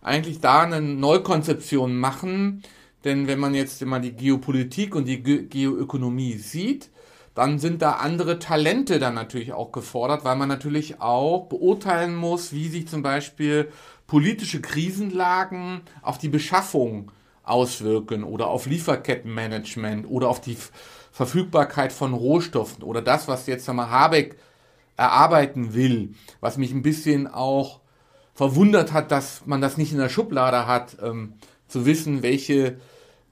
[0.01, 2.63] eigentlich da eine Neukonzeption machen,
[3.03, 6.89] denn wenn man jetzt immer die Geopolitik und die Ge Geoökonomie sieht,
[7.35, 12.53] dann sind da andere Talente dann natürlich auch gefordert, weil man natürlich auch beurteilen muss,
[12.53, 13.69] wie sich zum Beispiel
[14.07, 17.11] politische Krisenlagen auf die Beschaffung
[17.43, 20.57] auswirken oder auf Lieferkettenmanagement oder auf die
[21.11, 24.37] Verfügbarkeit von Rohstoffen oder das, was jetzt einmal Habeck
[24.97, 27.79] erarbeiten will, was mich ein bisschen auch
[28.33, 31.33] verwundert hat, dass man das nicht in der Schublade hat, ähm,
[31.67, 32.77] zu wissen, welche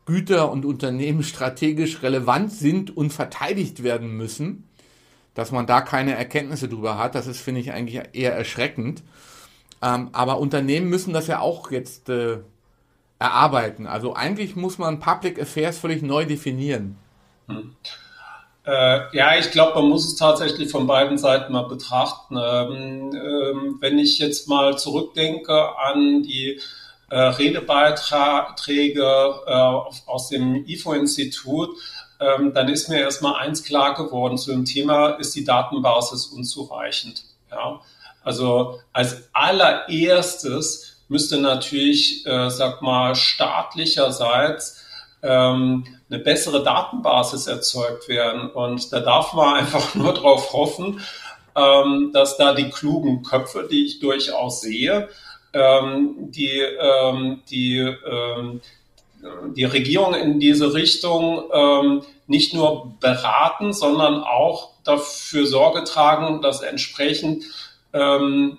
[0.05, 4.67] Güter und Unternehmen strategisch relevant sind und verteidigt werden müssen,
[5.33, 9.03] dass man da keine Erkenntnisse drüber hat, das ist, finde ich, eigentlich eher erschreckend.
[9.83, 12.37] Ähm, aber Unternehmen müssen das ja auch jetzt äh,
[13.19, 13.85] erarbeiten.
[13.85, 16.97] Also eigentlich muss man Public Affairs völlig neu definieren.
[17.47, 17.75] Hm.
[18.65, 22.37] Äh, ja, ich glaube, man muss es tatsächlich von beiden Seiten mal betrachten.
[22.37, 26.61] Ähm, ähm, wenn ich jetzt mal zurückdenke an die
[27.09, 29.03] äh, Redebeiträge
[29.45, 29.51] äh,
[30.05, 31.77] aus dem IFO-Institut,
[32.21, 37.25] ähm, dann ist mir erstmal eins klar geworden zu dem Thema, ist die Datenbasis unzureichend.
[37.51, 37.81] Ja?
[38.23, 44.83] Also als allererstes müsste natürlich, äh, sag mal, staatlicherseits
[45.21, 48.49] ähm, eine bessere Datenbasis erzeugt werden.
[48.49, 51.01] Und da darf man einfach nur darauf hoffen,
[51.55, 55.09] ähm, dass da die klugen Köpfe, die ich durchaus sehe,
[55.53, 58.61] ähm, die, ähm, die, ähm,
[59.55, 66.61] die Regierung in diese Richtung ähm, nicht nur beraten, sondern auch dafür Sorge tragen, dass
[66.61, 67.43] entsprechend
[67.93, 68.57] ähm,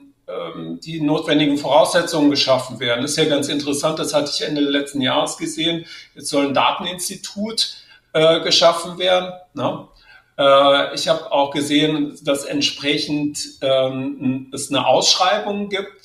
[0.82, 3.02] die notwendigen Voraussetzungen geschaffen werden.
[3.02, 5.84] Das ist ja ganz interessant, das hatte ich Ende letzten Jahres gesehen.
[6.14, 7.74] Jetzt soll ein Dateninstitut
[8.14, 9.34] äh, geschaffen werden.
[9.52, 9.86] Ne?
[10.38, 16.04] Äh, ich habe auch gesehen, dass entsprechend ähm, es eine Ausschreibung gibt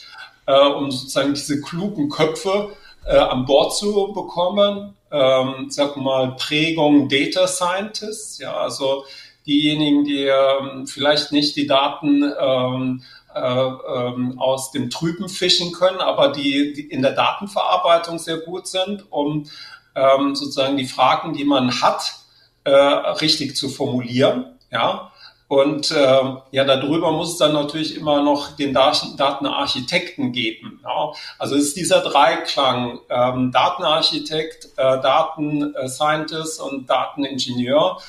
[0.49, 4.95] äh, um sozusagen diese klugen Köpfe äh, an Bord zu bekommen.
[5.11, 9.05] Ähm, sag mal Prägung Data Scientists, ja, also
[9.45, 13.03] diejenigen, die ähm, vielleicht nicht die Daten ähm, äh, ähm,
[14.37, 19.49] aus dem Trüben fischen können, aber die, die, in der Datenverarbeitung sehr gut sind, um
[19.95, 22.15] ähm, sozusagen die Fragen, die man hat,
[22.63, 24.57] äh, richtig zu formulieren.
[24.71, 25.11] Ja,
[25.49, 26.21] und äh,
[26.51, 30.79] ja, darüber muss es dann natürlich immer noch den Datenarchitekten geben.
[30.83, 31.11] Ja.
[31.39, 37.99] Also es ist dieser Dreiklang ähm, Datenarchitekt, äh, Datenscientist und Dateningenieur.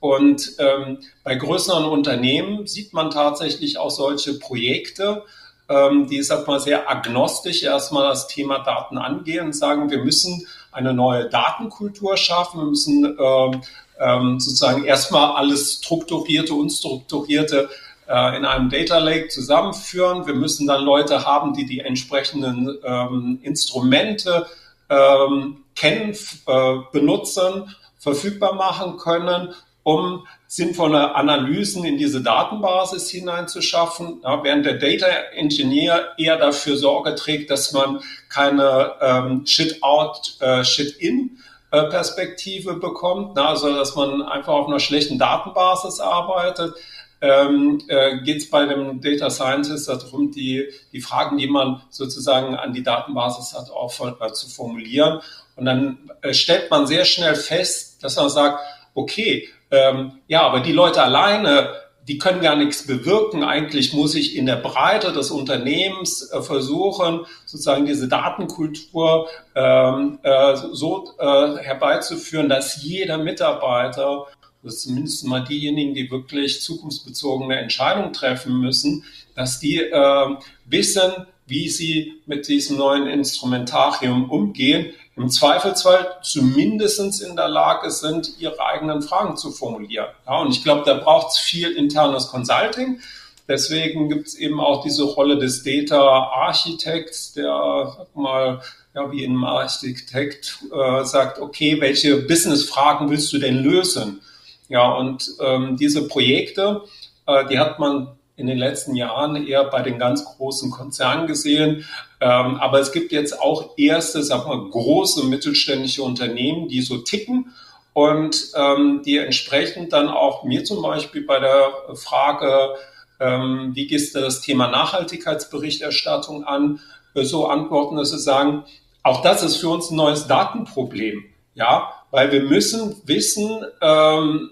[0.00, 5.24] Und ähm, bei größeren Unternehmen sieht man tatsächlich auch solche Projekte,
[5.68, 10.46] ähm, die, sag mal, sehr agnostisch erstmal das Thema Daten angehen und sagen, wir müssen
[10.72, 13.62] eine neue Datenkultur schaffen, wir müssen ähm,
[14.00, 17.68] ähm, sozusagen erstmal alles strukturierte, unstrukturierte
[18.08, 20.26] äh, in einem Data Lake zusammenführen.
[20.26, 24.46] Wir müssen dann Leute haben, die die entsprechenden ähm, Instrumente
[24.88, 29.54] ähm, kennen, äh, benutzen, verfügbar machen können,
[29.88, 37.14] um sinnvolle Analysen in diese Datenbasis hineinzuschaffen, ja, während der Data Engineer eher dafür Sorge
[37.14, 41.38] trägt, dass man keine ähm, Shit-out, äh, Shit-in
[41.70, 46.74] äh, Perspektive bekommt, na, also dass man einfach auf einer schlechten Datenbasis arbeitet.
[47.22, 52.54] Ähm, äh, geht es bei dem Data Scientist darum, die, die Fragen, die man sozusagen
[52.54, 55.20] an die Datenbasis hat, auch äh, zu formulieren.
[55.56, 58.60] Und dann äh, stellt man sehr schnell fest, dass man sagt,
[58.94, 61.74] okay, ähm, ja, aber die Leute alleine
[62.08, 63.44] die können gar nichts bewirken.
[63.44, 70.56] Eigentlich muss ich in der Breite des Unternehmens äh, versuchen, sozusagen diese Datenkultur ähm, äh,
[70.56, 74.26] so äh, herbeizuführen, dass jeder Mitarbeiter,
[74.66, 79.04] zumindest mal diejenigen, die wirklich zukunftsbezogene Entscheidungen treffen müssen,
[79.34, 87.36] dass die äh, wissen, wie sie mit diesem neuen Instrumentarium umgehen, im Zweifelsfall zumindest in
[87.36, 90.06] der Lage sind, ihre eigenen Fragen zu formulieren.
[90.26, 93.00] Ja, und ich glaube, da braucht es viel internes Consulting.
[93.48, 98.60] Deswegen gibt es eben auch diese Rolle des Data Architects, der sag mal,
[98.94, 104.20] ja, wie ein Architekt äh, sagt, okay, welche Business-Fragen willst du denn lösen?
[104.68, 106.82] Ja, und ähm, diese Projekte,
[107.26, 111.84] äh, die hat man in den letzten Jahren eher bei den ganz großen Konzernen gesehen.
[112.20, 117.54] Ähm, aber es gibt jetzt auch erste, sag mal, große mittelständische Unternehmen, die so ticken
[117.92, 122.74] und ähm, die entsprechend dann auch mir zum Beispiel bei der Frage,
[123.20, 126.80] ähm, wie gehst du das Thema Nachhaltigkeitsberichterstattung an,
[127.14, 128.64] äh, so antworten, dass sie sagen,
[129.02, 134.50] auch das ist für uns ein neues Datenproblem, ja, weil wir müssen wissen, ähm,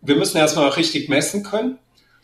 [0.00, 1.78] wir müssen erstmal richtig messen können.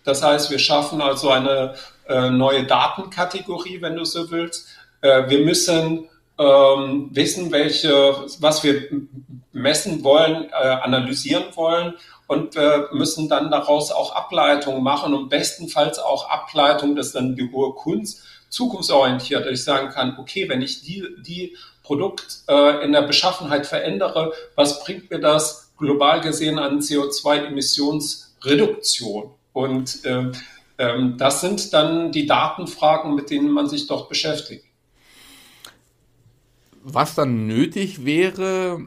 [0.04, 1.74] Das heißt, wir schaffen also eine
[2.10, 4.66] äh, neue Datenkategorie, wenn du so willst.
[5.00, 8.88] Äh, wir müssen ähm, wissen, welche, was wir
[9.52, 11.94] messen wollen, äh, analysieren wollen
[12.26, 17.36] und wir müssen dann daraus auch Ableitungen machen und bestenfalls auch Ableitungen, das ist dann
[17.36, 22.42] die hohe Kunst, zukunftsorientiert, dass ich sagen kann, okay, wenn ich die, die Produkt
[22.82, 29.30] in der Beschaffenheit verändere, was bringt mir das global gesehen an CO2-Emissionsreduktion?
[29.52, 30.30] Und äh,
[31.18, 34.64] das sind dann die Datenfragen, mit denen man sich dort beschäftigt.
[36.82, 38.86] Was dann nötig wäre,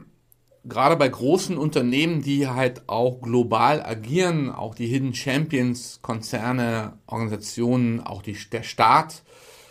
[0.64, 8.00] gerade bei großen Unternehmen, die halt auch global agieren, auch die Hidden Champions, Konzerne, Organisationen,
[8.00, 9.22] auch die, der Staat,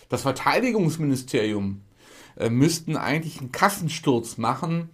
[0.07, 1.81] das Verteidigungsministerium,
[2.37, 4.89] äh, müssten eigentlich einen Kassensturz machen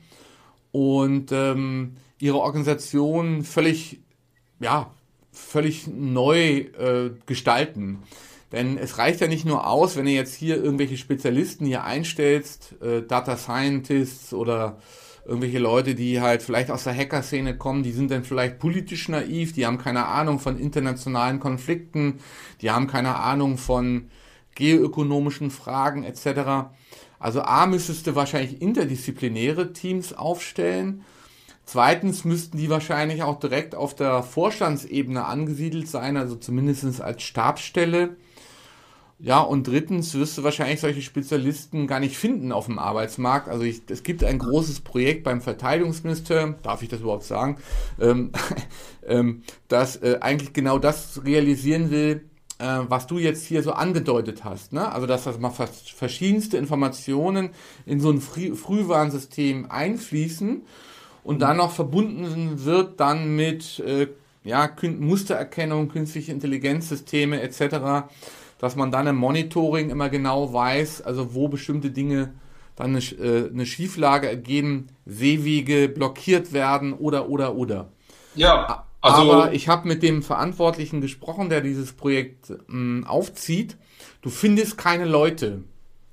[0.71, 3.99] und ähm, ihre Organisation völlig,
[4.59, 4.91] ja,
[5.47, 8.03] völlig neu äh, gestalten.
[8.51, 12.75] Denn es reicht ja nicht nur aus, wenn ihr jetzt hier irgendwelche Spezialisten hier einstellst,
[12.81, 14.77] äh, Data Scientists oder
[15.25, 19.53] irgendwelche Leute, die halt vielleicht aus der Hacker-Szene kommen, die sind dann vielleicht politisch naiv,
[19.53, 22.19] die haben keine Ahnung von internationalen Konflikten,
[22.61, 24.09] die haben keine Ahnung von
[24.55, 26.71] geoökonomischen Fragen etc.
[27.19, 31.05] Also A müsstest du wahrscheinlich interdisziplinäre Teams aufstellen.
[31.71, 38.17] Zweitens müssten die wahrscheinlich auch direkt auf der Vorstandsebene angesiedelt sein, also zumindest als Stabsstelle.
[39.19, 43.49] Ja, und drittens wirst du wahrscheinlich solche Spezialisten gar nicht finden auf dem Arbeitsmarkt.
[43.49, 47.57] Also ich, es gibt ein großes Projekt beim Verteidigungsministerium, darf ich das überhaupt sagen,
[47.99, 48.31] ähm,
[49.07, 52.27] ähm, das äh, eigentlich genau das realisieren will,
[52.57, 54.73] äh, was du jetzt hier so angedeutet hast.
[54.73, 54.91] Ne?
[54.91, 57.51] Also dass das mal verschiedenste Informationen
[57.85, 60.63] in so ein Früh Frühwarnsystem einfließen
[61.23, 64.07] und dann noch verbunden wird dann mit äh,
[64.43, 68.07] ja, Mustererkennung, künstliche Intelligenzsysteme etc
[68.59, 72.33] dass man dann im Monitoring immer genau weiß, also wo bestimmte Dinge
[72.75, 77.91] dann eine, äh, eine Schieflage ergeben, Seewege blockiert werden oder oder oder.
[78.35, 83.77] Ja, also aber ich habe mit dem Verantwortlichen gesprochen, der dieses Projekt mh, aufzieht.
[84.21, 85.63] Du findest keine Leute.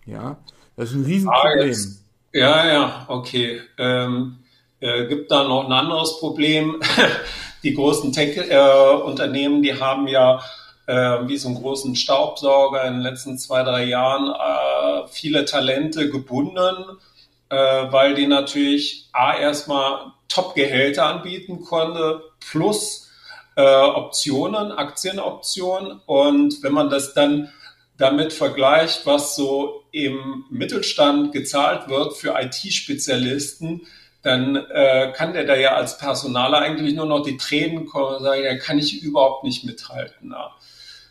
[0.06, 0.38] Ja,
[0.76, 1.74] das ist ein Riesenproblem.
[1.74, 3.60] Ah, ja, ja, okay.
[3.76, 4.38] Ähm,
[4.86, 6.80] äh, gibt da noch ein anderes Problem.
[7.62, 10.40] die großen Tech-Unternehmen, die haben ja
[10.86, 16.10] äh, wie so einen großen Staubsauger in den letzten zwei, drei Jahren äh, viele Talente
[16.10, 16.98] gebunden,
[17.48, 23.08] weil die natürlich A erstmal Top-Gehälter anbieten konnte, plus
[23.54, 26.00] Optionen, Aktienoptionen.
[26.06, 27.52] Und wenn man das dann
[27.98, 33.86] damit vergleicht, was so im Mittelstand gezahlt wird für IT-Spezialisten,
[34.26, 38.24] dann äh, kann der da ja als Personaler eigentlich nur noch die Tränen kommen und
[38.24, 40.32] sagen, ja, kann ich überhaupt nicht mithalten.
[40.32, 40.50] Ja.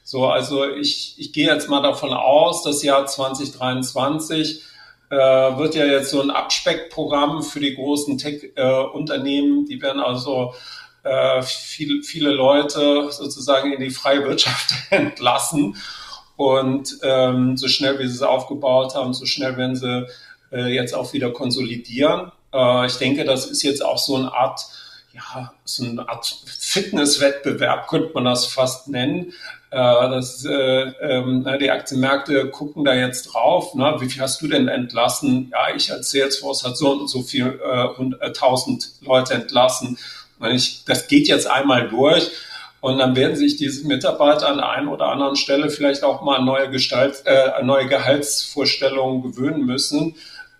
[0.03, 4.63] So, also ich, ich gehe jetzt mal davon aus, das Jahr 2023
[5.11, 9.63] äh, wird ja jetzt so ein Abspeckprogramm für die großen Tech-Unternehmen.
[9.63, 10.53] Äh, die werden also
[11.03, 15.77] äh, viel, viele Leute sozusagen in die freie Wirtschaft entlassen.
[16.35, 20.05] Und ähm, so schnell, wie sie es aufgebaut haben, so schnell werden sie
[20.51, 22.33] äh, jetzt auch wieder konsolidieren.
[22.55, 24.65] Äh, ich denke, das ist jetzt auch so eine Art
[25.15, 29.31] ja, so eine Art Fitnesswettbewerb könnte man das fast nennen.
[29.71, 33.73] Äh, das, äh, ähm, die Aktienmärkte gucken da jetzt drauf.
[33.75, 33.95] Ne?
[33.99, 35.51] Wie viel hast du denn entlassen?
[35.51, 39.97] Ja, ich als Salesforce hat so und so viel äh, tausend Leute entlassen.
[40.51, 42.29] Ich, das geht jetzt einmal durch.
[42.81, 46.37] Und dann werden sich diese Mitarbeiter an der einen oder anderen Stelle vielleicht auch mal
[46.37, 50.15] an neue, Gestalt, äh, neue Gehaltsvorstellungen gewöhnen müssen.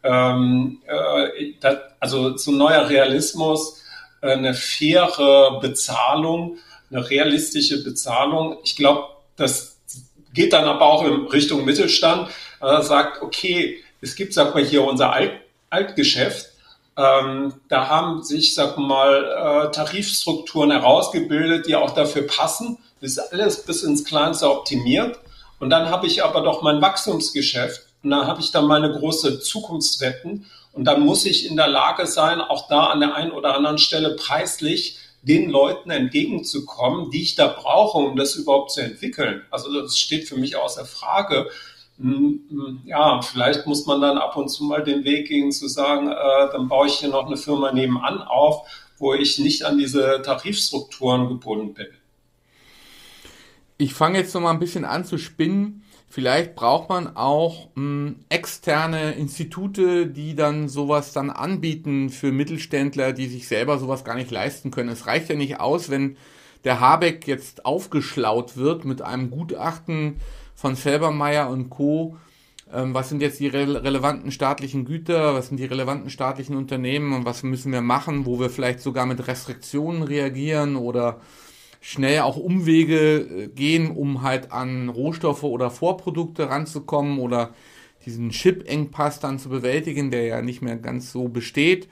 [0.06, 3.82] Ähm, äh, das, also so neuer Realismus
[4.22, 6.58] eine faire Bezahlung,
[6.90, 8.58] eine realistische Bezahlung.
[8.64, 9.04] Ich glaube,
[9.36, 9.78] das
[10.34, 12.30] geht dann aber auch in Richtung Mittelstand.
[12.60, 15.34] Er sagt, okay, es gibt, sag mal, hier unser Alt
[15.72, 16.52] Altgeschäft.
[16.98, 22.78] Ähm, da haben sich, sag mal, äh, Tarifstrukturen herausgebildet, die auch dafür passen.
[23.02, 25.20] Das ist alles bis ins Kleinste optimiert.
[25.60, 27.85] Und dann habe ich aber doch mein Wachstumsgeschäft.
[28.06, 30.46] Und dann habe ich dann meine große Zukunftswetten.
[30.74, 33.80] Und dann muss ich in der Lage sein, auch da an der einen oder anderen
[33.80, 39.42] Stelle preislich den Leuten entgegenzukommen, die ich da brauche, um das überhaupt zu entwickeln.
[39.50, 41.50] Also das steht für mich außer Frage.
[41.98, 45.68] Hm, hm, ja, vielleicht muss man dann ab und zu mal den Weg gehen zu
[45.68, 48.68] sagen, äh, dann baue ich hier noch eine Firma nebenan auf,
[49.00, 51.88] wo ich nicht an diese Tarifstrukturen gebunden bin.
[53.80, 55.85] Ich fange jetzt noch mal ein bisschen an zu spinnen.
[56.16, 63.12] Vielleicht braucht man auch mh, hm, externe Institute, die dann sowas dann anbieten für Mittelständler,
[63.12, 64.88] die sich selber sowas gar nicht leisten können.
[64.88, 66.16] Es reicht ja nicht aus, wenn
[66.64, 70.22] der Habeck jetzt aufgeschlaut wird mit einem Gutachten
[70.56, 72.16] von Felbermeier und Co.
[72.74, 75.34] Ähm, was sind jetzt die re relevanten staatlichen Güter?
[75.34, 77.12] Was sind die relevanten staatlichen Unternehmen?
[77.12, 81.20] Und was müssen wir machen, wo wir vielleicht sogar mit Restriktionen reagieren oder
[81.86, 87.52] schnell auch Umwege äh, gehen, um halt an Rohstoffe oder Vorprodukte ranzukommen oder
[88.08, 91.88] diesen Chip-Engpass dann zu bewältigen, der ja nicht mehr ganz so besteht.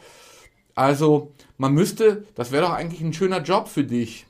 [0.73, 4.25] Also man müsste, das wäre doch eigentlich ein schöner Job für dich.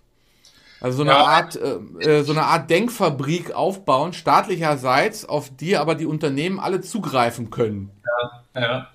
[0.82, 1.24] Also so eine ja.
[1.24, 6.82] Art, äh, äh, so eine Art Denkfabrik aufbauen, staatlicherseits, auf die aber die Unternehmen alle
[6.82, 7.89] zugreifen können.
[8.53, 8.88] Ja, ja.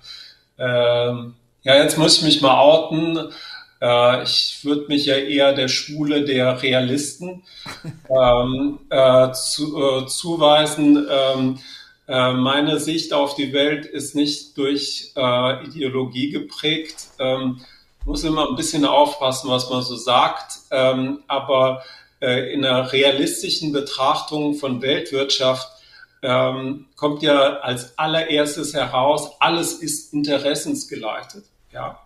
[1.09, 3.31] Ähm, ja jetzt muss ich mich mal outen.
[3.81, 7.43] Äh, ich würde mich ja eher der Schule der Realisten
[8.09, 11.07] ähm, äh, zu, äh, zuweisen.
[11.09, 11.59] Ähm,
[12.07, 17.07] äh, meine Sicht auf die Welt ist nicht durch äh, Ideologie geprägt.
[17.19, 17.61] Ähm,
[18.05, 20.59] muss immer ein bisschen aufpassen, was man so sagt.
[20.71, 21.83] Ähm, aber
[22.21, 25.69] in einer realistischen Betrachtung von Weltwirtschaft
[26.21, 31.45] ähm, kommt ja als allererstes heraus, alles ist interessensgeleitet.
[31.71, 31.99] Ja.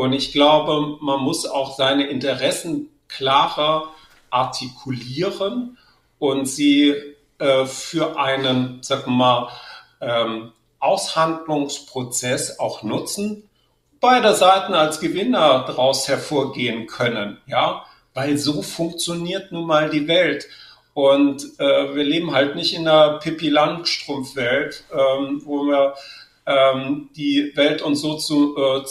[0.00, 3.92] Und ich glaube, man muss auch seine Interessen klarer
[4.30, 5.76] artikulieren
[6.18, 6.94] und sie
[7.38, 9.50] äh, für einen, sagen mal,
[10.00, 13.50] ähm, Aushandlungsprozess auch nutzen,
[14.00, 17.84] beide Seiten als Gewinner daraus hervorgehen können, ja,
[18.14, 20.46] weil so funktioniert nun mal die Welt.
[20.94, 25.94] Und äh, wir leben halt nicht in einer Pippi Langstrumpf-Welt, ähm, wo wir
[26.50, 28.84] ähm, die Welt uns so zu, äh,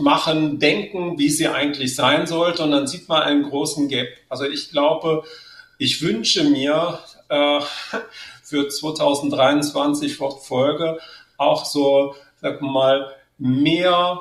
[0.00, 2.62] machen, denken, wie sie eigentlich sein sollte.
[2.62, 4.08] Und dann sieht man einen großen Gap.
[4.28, 5.24] Also ich glaube,
[5.78, 6.98] ich wünsche mir
[7.28, 7.60] äh,
[8.42, 10.98] für 2023 Folge
[11.38, 14.20] auch so, sag mal, mehr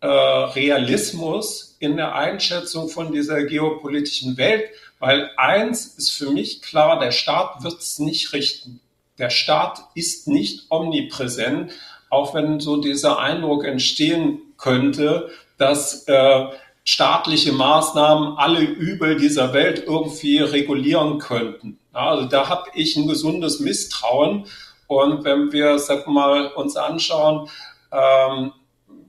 [0.00, 4.70] äh, Realismus in der Einschätzung von dieser geopolitischen Welt,
[5.00, 8.80] weil eins ist für mich klar, der Staat wird es nicht richten.
[9.18, 11.72] Der Staat ist nicht omnipräsent,
[12.10, 16.46] auch wenn so dieser Eindruck entstehen könnte, dass äh,
[16.84, 21.78] staatliche Maßnahmen alle Übel dieser Welt irgendwie regulieren könnten.
[21.92, 24.46] Also da habe ich ein gesundes Misstrauen.
[24.86, 27.48] Und wenn wir, sag mal, uns anschauen,
[27.92, 28.52] ähm,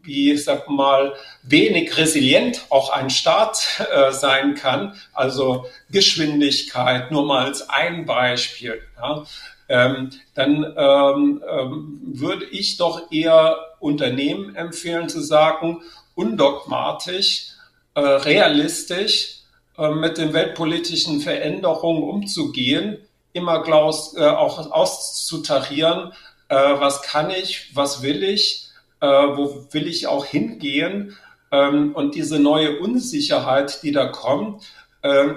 [0.03, 7.45] wie, sag mal, wenig resilient auch ein Staat äh, sein kann, also Geschwindigkeit, nur mal
[7.45, 8.81] als ein Beispiel.
[8.97, 9.23] Ja,
[9.71, 15.81] ähm, dann ähm, ähm, würde ich doch eher Unternehmen empfehlen zu sagen,
[16.13, 17.53] undogmatisch,
[17.95, 19.43] äh, realistisch
[19.77, 22.97] äh, mit den weltpolitischen Veränderungen umzugehen,
[23.31, 26.11] immer glaus, äh, auch auszutarieren,
[26.49, 28.67] äh, was kann ich, was will ich,
[28.99, 31.15] äh, wo will ich auch hingehen
[31.49, 34.65] ähm, und diese neue Unsicherheit, die da kommt,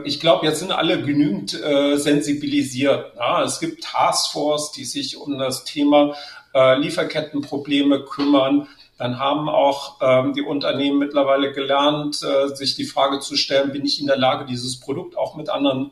[0.04, 3.14] ich glaube, jetzt sind alle genügend äh, sensibilisiert.
[3.16, 6.14] Ja, es gibt Taskforce, die sich um das Thema
[6.54, 8.68] äh, Lieferkettenprobleme kümmern.
[8.96, 13.84] Dann haben auch ähm, die Unternehmen mittlerweile gelernt, äh, sich die Frage zu stellen, bin
[13.84, 15.90] ich in der Lage, dieses Produkt auch mit anderen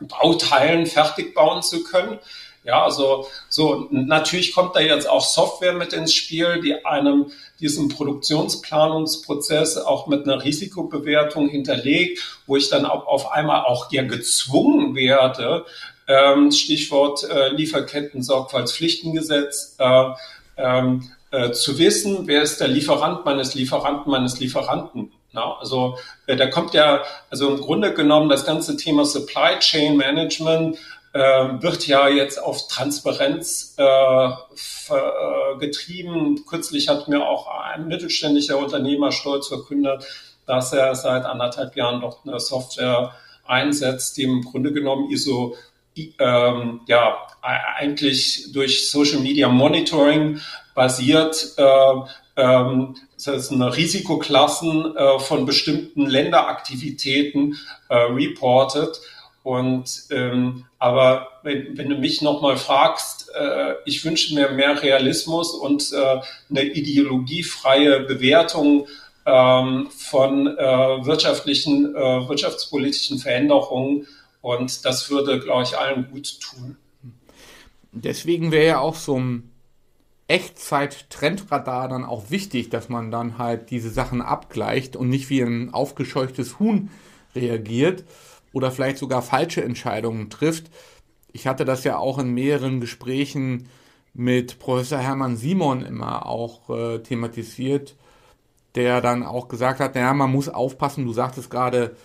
[0.00, 2.18] Bauteilen fertig bauen zu können?
[2.66, 7.26] Ja, also so natürlich kommt da jetzt auch Software mit ins Spiel, die einem
[7.60, 14.96] diesen Produktionsplanungsprozess auch mit einer Risikobewertung hinterlegt, wo ich dann auf einmal auch ja gezwungen
[14.96, 15.64] werde,
[16.08, 20.10] ähm, Stichwort äh, Lieferketten-Sorgfaltspflichtengesetz, äh,
[20.56, 25.12] ähm, äh, zu wissen, wer ist der Lieferant meines Lieferanten meines Lieferanten.
[25.32, 29.96] Na, also äh, da kommt ja, also im Grunde genommen das ganze Thema Supply Chain
[29.96, 30.78] Management
[31.18, 36.44] wird ja jetzt auf Transparenz äh, äh, getrieben.
[36.46, 40.04] Kürzlich hat mir auch ein mittelständischer Unternehmer stolz verkündet,
[40.46, 43.12] dass er seit anderthalb Jahren doch eine Software
[43.46, 45.56] einsetzt, die im Grunde genommen ISO
[46.18, 50.40] ähm, ja eigentlich durch Social Media Monitoring
[50.74, 51.54] basiert.
[51.56, 51.62] Äh,
[52.36, 57.56] ähm, das heißt, eine Risikoklassen äh, von bestimmten Länderaktivitäten
[57.88, 59.00] äh, reportet.
[59.46, 65.52] Und ähm, aber wenn, wenn du mich nochmal fragst, äh, ich wünsche mir mehr Realismus
[65.52, 66.20] und äh,
[66.50, 68.88] eine ideologiefreie Bewertung
[69.24, 74.08] ähm, von äh, wirtschaftlichen, äh, wirtschaftspolitischen Veränderungen.
[74.40, 76.76] Und das würde, glaube ich, allen gut tun.
[77.92, 79.52] Deswegen wäre ja auch so ein
[80.26, 85.72] Echtzeit-Trendradar dann auch wichtig, dass man dann halt diese Sachen abgleicht und nicht wie ein
[85.72, 86.90] aufgescheuchtes Huhn
[87.36, 88.02] reagiert
[88.52, 90.70] oder vielleicht sogar falsche Entscheidungen trifft.
[91.32, 93.68] Ich hatte das ja auch in mehreren Gesprächen
[94.14, 97.96] mit Professor Hermann Simon immer auch äh, thematisiert,
[98.74, 101.96] der dann auch gesagt hat, naja, man muss aufpassen, du sagtest gerade,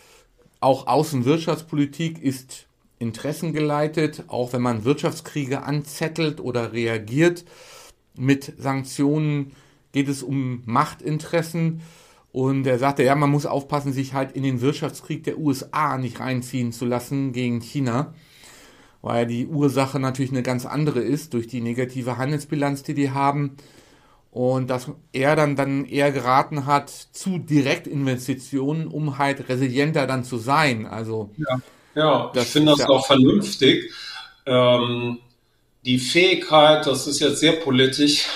[0.60, 2.68] auch Außenwirtschaftspolitik ist
[3.00, 7.46] interessengeleitet, auch wenn man Wirtschaftskriege anzettelt oder reagiert.
[8.16, 9.54] Mit Sanktionen
[9.92, 11.82] geht es um Machtinteressen.
[12.32, 16.20] Und er sagte, ja, man muss aufpassen, sich halt in den Wirtschaftskrieg der USA nicht
[16.20, 18.14] reinziehen zu lassen gegen China,
[19.02, 23.58] weil die Ursache natürlich eine ganz andere ist durch die negative Handelsbilanz, die die haben.
[24.32, 30.38] Und dass er dann, dann eher geraten hat zu Direktinvestitionen, um halt resilienter dann zu
[30.38, 30.86] sein.
[30.86, 31.60] Also ja.
[31.96, 33.92] Ja, ich finde das auch vernünftig.
[34.46, 35.20] Ähm,
[35.84, 38.28] die Fähigkeit, das ist jetzt sehr politisch,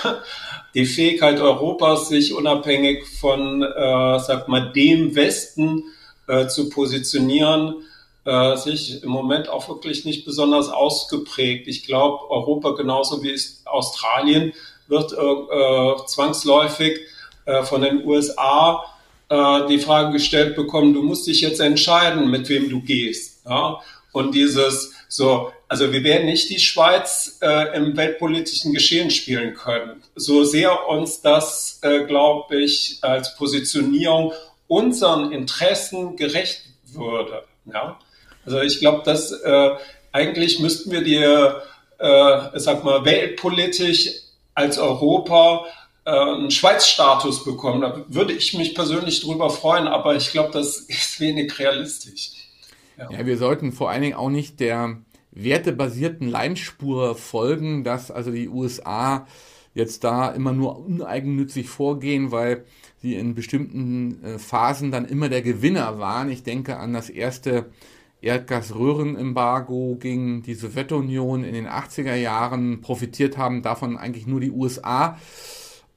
[0.76, 5.84] die Fähigkeit Europas, sich unabhängig von, äh, sag mal, dem Westen
[6.28, 7.76] äh, zu positionieren,
[8.26, 11.68] äh, sich im Moment auch wirklich nicht besonders ausgeprägt.
[11.68, 14.54] Ich glaube, Europa genauso wie Australien
[14.88, 17.00] wird äh, äh, zwangsläufig
[17.46, 18.84] äh, von den USA
[19.30, 23.46] äh, die Frage gestellt bekommen, du musst dich jetzt entscheiden, mit wem du gehst.
[23.48, 23.80] Ja?
[24.12, 30.04] Und dieses so, also wir werden nicht die Schweiz äh, im weltpolitischen Geschehen spielen können.
[30.16, 34.34] So sehr uns das, äh, glaube ich, als Positionierung
[34.68, 37.44] unseren Interessen gerecht würde.
[37.66, 38.00] Ja?
[38.46, 39.70] Also ich glaube, dass äh,
[40.12, 44.10] eigentlich müssten wir die, äh, sag mal, weltpolitisch
[44.54, 45.66] als Europa
[46.06, 47.82] äh, einen Schweiz-Status bekommen.
[47.82, 52.32] Da würde ich mich persönlich drüber freuen, aber ich glaube, das ist wenig realistisch.
[52.98, 53.10] Ja.
[53.12, 54.98] ja, wir sollten vor allen Dingen auch nicht der
[55.36, 59.28] wertebasierten Leinspur folgen, dass also die USA
[59.74, 62.64] jetzt da immer nur uneigennützig vorgehen, weil
[63.02, 66.32] sie in bestimmten äh, Phasen dann immer der Gewinner waren.
[66.32, 67.66] Ich denke an das erste
[68.22, 72.82] Erdgasröhrenembargo gegen die Sowjetunion in den 80er Jahren.
[72.82, 75.20] Profitiert haben davon eigentlich nur die USA.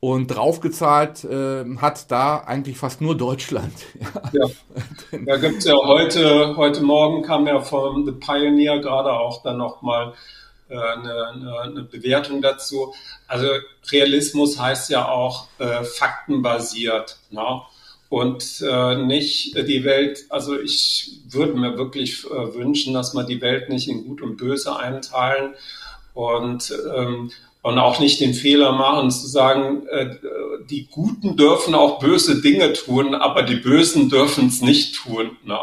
[0.01, 3.73] Und draufgezahlt äh, hat da eigentlich fast nur Deutschland.
[4.33, 4.47] ja,
[5.27, 9.57] da gibt es ja heute, heute Morgen kam ja vom The Pioneer gerade auch dann
[9.57, 10.13] nochmal
[10.69, 12.95] äh, eine, eine, eine Bewertung dazu.
[13.27, 13.49] Also
[13.91, 17.17] Realismus heißt ja auch äh, faktenbasiert.
[17.31, 17.61] Ne?
[18.09, 23.41] Und äh, nicht die Welt, also ich würde mir wirklich äh, wünschen, dass man die
[23.41, 25.55] Welt nicht in Gut und Böse einteilen
[26.15, 27.31] und ähm,
[27.63, 30.17] und auch nicht den Fehler machen, zu sagen, äh,
[30.71, 35.37] die Guten dürfen auch böse Dinge tun, aber die Bösen dürfen es nicht tun.
[35.45, 35.59] Ne?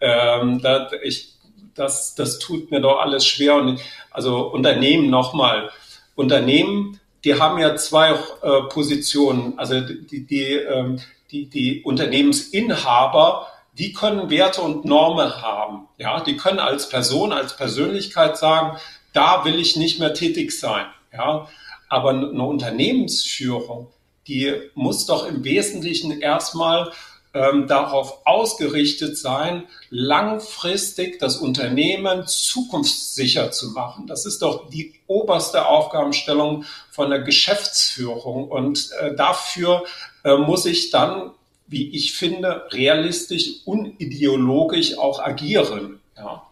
[0.00, 1.34] Ähm, das, ich,
[1.74, 3.56] das, das tut mir doch alles schwer.
[3.56, 5.70] Und also Unternehmen nochmal,
[6.14, 9.58] Unternehmen, die haben ja zwei äh, Positionen.
[9.58, 11.00] Also die, die, ähm,
[11.30, 13.46] die, die Unternehmensinhaber,
[13.78, 15.88] die können Werte und Normen haben.
[15.98, 18.78] Ja, die können als Person, als Persönlichkeit sagen,
[19.12, 20.86] da will ich nicht mehr tätig sein.
[21.16, 21.48] Ja,
[21.88, 23.88] aber eine Unternehmensführung,
[24.26, 26.92] die muss doch im Wesentlichen erstmal
[27.34, 34.06] ähm, darauf ausgerichtet sein, langfristig das Unternehmen zukunftssicher zu machen.
[34.06, 38.48] Das ist doch die oberste Aufgabenstellung von der Geschäftsführung.
[38.48, 39.84] Und äh, dafür
[40.24, 41.32] äh, muss ich dann,
[41.66, 46.00] wie ich finde, realistisch, unideologisch auch agieren.
[46.16, 46.42] Ja,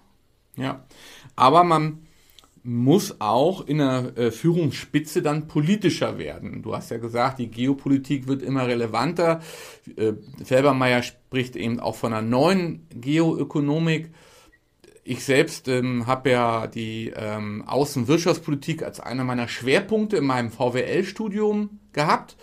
[0.56, 0.80] ja.
[1.36, 2.01] aber man
[2.64, 6.62] muss auch in der äh, Führungsspitze dann politischer werden.
[6.62, 9.40] Du hast ja gesagt, die Geopolitik wird immer relevanter.
[9.96, 10.12] Äh,
[10.44, 14.10] Felbermeier spricht eben auch von einer neuen Geoökonomik.
[15.02, 21.80] Ich selbst ähm, habe ja die ähm, Außenwirtschaftspolitik als einer meiner Schwerpunkte in meinem VWL-Studium
[21.92, 22.36] gehabt.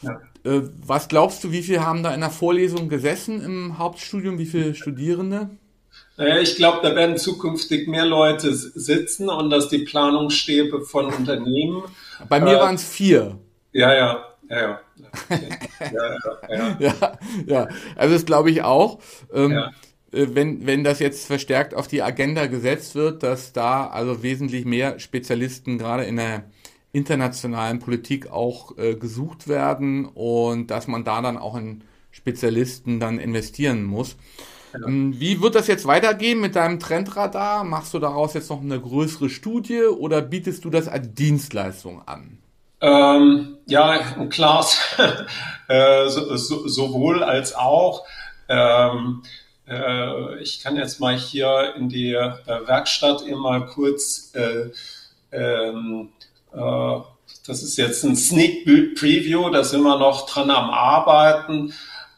[0.00, 0.22] Ja.
[0.44, 4.38] Äh, was glaubst du, wie viele haben da in der Vorlesung gesessen im Hauptstudium?
[4.38, 5.50] Wie viele Studierende?
[6.20, 11.82] Naja, ich glaube, da werden zukünftig mehr Leute sitzen und dass die Planungsstäbe von Unternehmen.
[12.28, 13.38] Bei mir äh, waren es vier.
[13.72, 14.58] Ja, ja, ja,
[15.30, 15.90] ja.
[15.90, 16.18] ja,
[16.50, 17.18] ja, ja.
[17.46, 18.98] ja, also das glaube ich auch.
[19.32, 19.70] Ähm, ja.
[20.12, 24.66] Äh, wenn, wenn das jetzt verstärkt auf die Agenda gesetzt wird, dass da also wesentlich
[24.66, 26.44] mehr Spezialisten gerade in der
[26.92, 33.18] internationalen Politik auch äh, gesucht werden und dass man da dann auch in Spezialisten dann
[33.18, 34.16] investieren muss.
[34.72, 34.86] Genau.
[34.88, 37.64] Wie wird das jetzt weitergehen mit deinem Trendradar?
[37.64, 42.38] Machst du daraus jetzt noch eine größere Studie oder bietest du das als Dienstleistung an?
[42.80, 43.98] Ähm, ja,
[44.30, 44.66] klar,
[45.68, 48.04] äh, so, so, sowohl als auch.
[48.48, 49.22] Ähm,
[49.68, 52.32] äh, ich kann jetzt mal hier in die äh,
[52.66, 54.70] Werkstatt mal kurz äh,
[55.32, 56.08] ähm,
[56.52, 57.00] äh,
[57.46, 58.64] das ist jetzt ein Sneak
[58.96, 61.72] Preview, da sind wir noch dran am Arbeiten.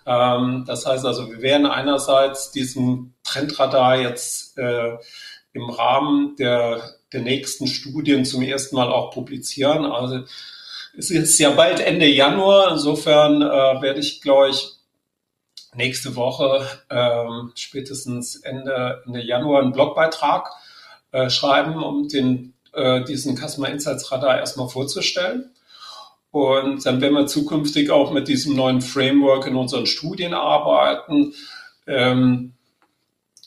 [0.06, 4.96] Ähm, das heißt also, wir werden einerseits diesen Trendradar jetzt äh,
[5.52, 6.82] im Rahmen der,
[7.12, 9.84] der nächsten Studien zum ersten Mal auch publizieren.
[9.84, 10.24] Also
[10.96, 14.68] es ist ja bald Ende Januar, insofern äh, werde ich, glaube ich,
[15.74, 20.50] nächste Woche ähm, spätestens Ende, Ende Januar einen Blogbeitrag
[21.12, 25.50] äh, schreiben, um den, äh, diesen Customer Insights Radar erstmal vorzustellen.
[26.32, 31.34] Und dann werden wir zukünftig auch mit diesem neuen Framework in unseren Studien arbeiten.
[31.86, 32.54] Ähm,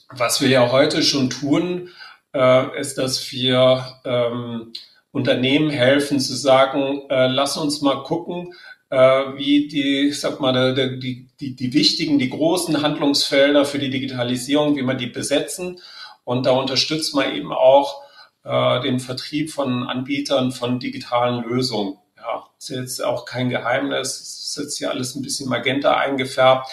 [0.08, 1.90] was wir ja heute schon tun,
[2.32, 4.72] äh, ist, dass wir ähm,
[5.10, 8.54] Unternehmen helfen zu sagen, äh, lass uns mal gucken,
[8.90, 8.96] äh,
[9.34, 14.76] wie die, ich sag mal, die, die, die wichtigen, die großen Handlungsfelder für die Digitalisierung,
[14.76, 15.80] wie man die besetzen.
[16.22, 18.02] Und da unterstützt man eben auch
[18.44, 21.98] äh, den Vertrieb von Anbietern von digitalen Lösungen.
[22.26, 26.68] Ja, ist jetzt auch kein Geheimnis, ist jetzt hier alles ein bisschen magenta eingefärbt.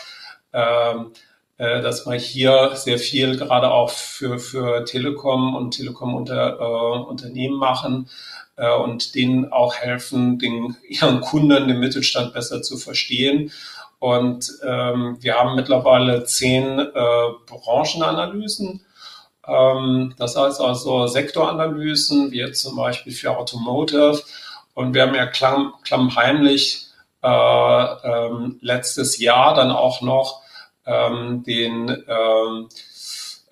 [0.51, 1.12] Ähm,
[1.58, 7.60] äh, dass man hier sehr viel gerade auch für, für Telekom und Telekom-Unternehmen -Unter, äh,
[7.60, 8.10] machen
[8.56, 13.51] äh, und denen auch helfen, den, ihren Kunden, den Mittelstand besser zu verstehen.
[13.99, 18.82] Und ähm, wir haben mittlerweile zehn äh, Branchenanalysen.
[19.47, 24.22] Ähm, das heißt also Sektoranalysen, wie jetzt zum Beispiel für Automotive.
[24.74, 26.88] Und wir haben ja klamm, klammheimlich
[27.21, 30.41] äh, ähm, letztes Jahr dann auch noch
[30.86, 32.69] ähm, den ähm,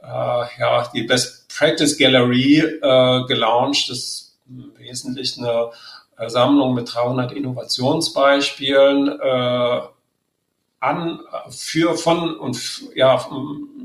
[0.02, 3.90] äh, ja, die Best Practice Gallery äh, gelauncht.
[3.90, 9.82] Das ist im Wesentlichen eine Sammlung mit 300 Innovationsbeispielen äh,
[10.80, 11.20] an
[11.50, 12.60] für von und
[12.96, 13.26] ja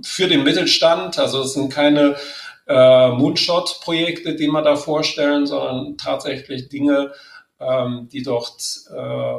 [0.02, 1.18] für den Mittelstand.
[1.18, 2.16] Also es sind keine
[2.66, 7.12] äh, Moonshot-Projekte, die wir da vorstellen, sondern tatsächlich Dinge,
[7.60, 8.60] ähm, die dort
[8.94, 9.36] äh,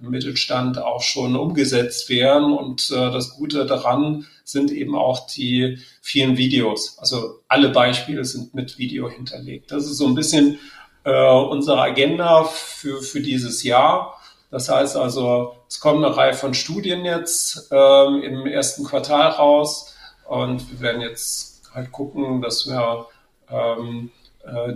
[0.00, 2.52] im Mittelstand auch schon umgesetzt werden.
[2.52, 6.98] Und äh, das Gute daran sind eben auch die vielen Videos.
[6.98, 9.70] Also alle Beispiele sind mit Video hinterlegt.
[9.70, 10.58] Das ist so ein bisschen
[11.04, 14.18] äh, unsere Agenda für, für dieses Jahr.
[14.50, 19.94] Das heißt also, es kommt eine Reihe von Studien jetzt äh, im ersten Quartal raus
[20.28, 23.06] und wir werden jetzt halt gucken, dass wir
[23.50, 24.10] ähm,
[24.44, 24.74] äh,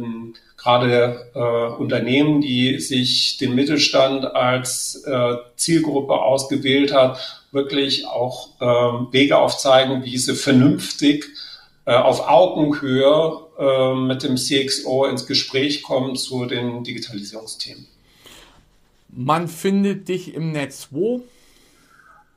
[0.56, 9.12] gerade äh, Unternehmen, die sich den Mittelstand als äh, Zielgruppe ausgewählt hat, wirklich auch äh,
[9.12, 11.26] Wege aufzeigen, wie sie vernünftig
[11.84, 17.86] äh, auf Augenhöhe äh, mit dem CXO ins Gespräch kommen zu den Digitalisierungsthemen.
[19.10, 21.22] Man findet dich im Netz wo?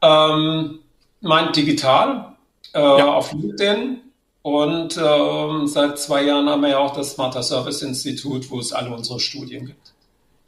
[0.01, 0.79] Ähm,
[1.19, 2.35] mein digital
[2.73, 3.13] äh, ja.
[3.13, 4.01] auf LinkedIn
[4.41, 8.73] und ähm, seit zwei Jahren haben wir ja auch das Smarter Service Institut, wo es
[8.73, 9.93] alle unsere Studien gibt.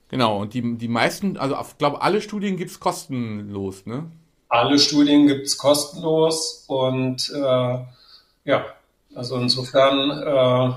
[0.09, 4.11] Genau, und die, die meisten, also ich glaube, alle Studien gibt es kostenlos, ne?
[4.49, 7.79] Alle Studien gibt es kostenlos und äh,
[8.45, 8.65] ja,
[9.15, 10.73] also insofern, äh,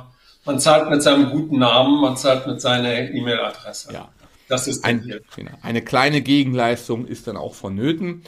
[0.46, 3.92] man zahlt mit seinem guten Namen, man zahlt mit seiner E-Mail-Adresse.
[3.92, 4.08] Ja.
[4.48, 5.50] Das ist Ein, genau.
[5.62, 8.22] Eine kleine Gegenleistung ist dann auch vonnöten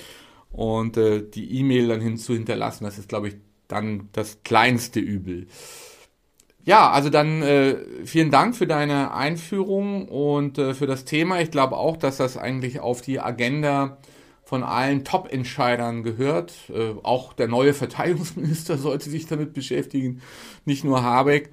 [0.51, 3.37] und äh, die E-Mail dann hinzu hinterlassen, das ist, glaube ich,
[3.69, 5.47] dann das kleinste Übel.
[6.65, 11.41] Ja, also dann äh, vielen Dank für deine Einführung und äh, für das Thema.
[11.41, 13.97] Ich glaube auch, dass das eigentlich auf die Agenda
[14.45, 16.55] von allen Top-Entscheidern gehört.
[16.69, 20.21] Äh, auch der neue Verteidigungsminister sollte sich damit beschäftigen,
[20.65, 21.53] nicht nur Habeck.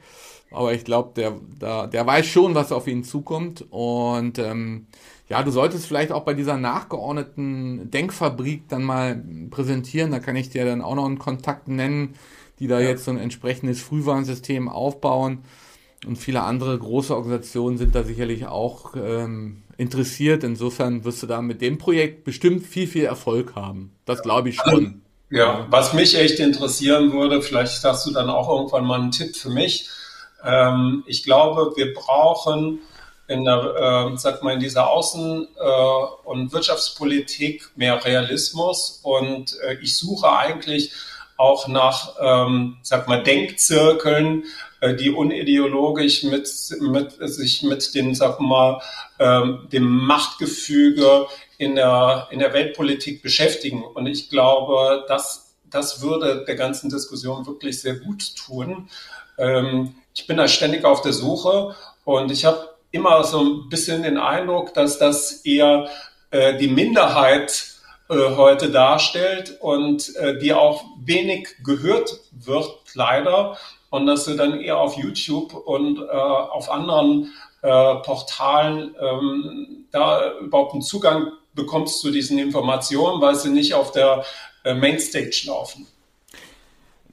[0.52, 3.66] Aber ich glaube, der, der, der weiß schon, was auf ihn zukommt.
[3.70, 4.88] Und ähm,
[5.28, 10.12] ja, du solltest vielleicht auch bei dieser nachgeordneten Denkfabrik dann mal präsentieren.
[10.12, 12.14] Da kann ich dir dann auch noch einen Kontakt nennen,
[12.60, 12.90] die da ja.
[12.90, 15.40] jetzt so ein entsprechendes Frühwarnsystem aufbauen.
[16.06, 20.44] Und viele andere große Organisationen sind da sicherlich auch ähm, interessiert.
[20.44, 23.96] Insofern wirst du da mit dem Projekt bestimmt viel, viel Erfolg haben.
[24.06, 25.02] Das glaube ich schon.
[25.32, 29.36] Ja, was mich echt interessieren würde, vielleicht hast du dann auch irgendwann mal einen Tipp
[29.36, 29.90] für mich.
[30.44, 32.80] Ähm, ich glaube, wir brauchen
[33.28, 39.78] in der, äh, sag mal, in dieser Außen- äh, und Wirtschaftspolitik mehr Realismus und äh,
[39.82, 40.92] ich suche eigentlich
[41.38, 44.46] auch nach, ähm, sag mal, Denkzirkeln,
[44.80, 46.50] äh, die unideologisch mit,
[46.80, 48.82] mit sich mit den, sag mal,
[49.20, 56.46] ähm, dem Machtgefüge in der in der Weltpolitik beschäftigen und ich glaube, das das würde
[56.46, 58.90] der ganzen Diskussion wirklich sehr gut tun.
[59.38, 64.04] Ähm, ich bin da ständig auf der Suche und ich habe immer so ein bisschen
[64.04, 65.90] den Eindruck, dass das eher
[66.32, 67.76] äh, die Minderheit
[68.10, 73.58] äh, heute darstellt und äh, die auch wenig gehört wird, leider.
[73.90, 80.38] Und dass sie dann eher auf YouTube und äh, auf anderen äh, Portal ähm, da
[80.40, 84.26] überhaupt einen Zugang bekommst zu diesen Informationen, weil sie nicht auf der
[84.66, 85.88] Mainstage laufen.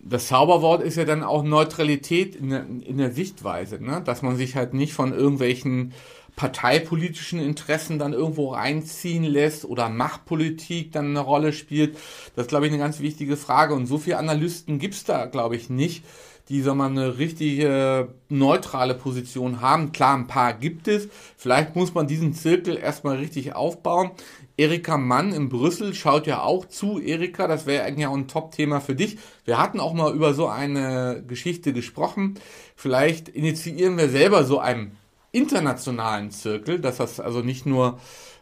[0.04, 4.02] Das Zauberwort ist ja dann auch Neutralität in der, in der Sichtweise, ne?
[4.04, 5.92] dass man sich halt nicht von irgendwelchen
[6.34, 11.96] parteipolitischen Interessen dann irgendwo reinziehen lässt oder Machtpolitik dann eine Rolle spielt.
[12.34, 13.74] Das ist, glaube ich, eine ganz wichtige Frage.
[13.74, 16.04] Und so viele Analysten gibt es da, glaube ich, nicht,
[16.48, 19.92] die so mal eine richtige neutrale Position haben.
[19.92, 21.08] Klar, ein paar gibt es.
[21.36, 24.10] Vielleicht muss man diesen Zirkel erstmal richtig aufbauen.
[24.56, 27.00] Erika Mann in Brüssel schaut ja auch zu.
[27.00, 29.18] Erika, das wäre eigentlich auch ein Top-Thema für dich.
[29.44, 32.34] Wir hatten auch mal über so eine Geschichte gesprochen.
[32.76, 34.96] Vielleicht initiieren wir selber so einen
[35.30, 37.98] internationalen Zirkel, dass das also nicht nur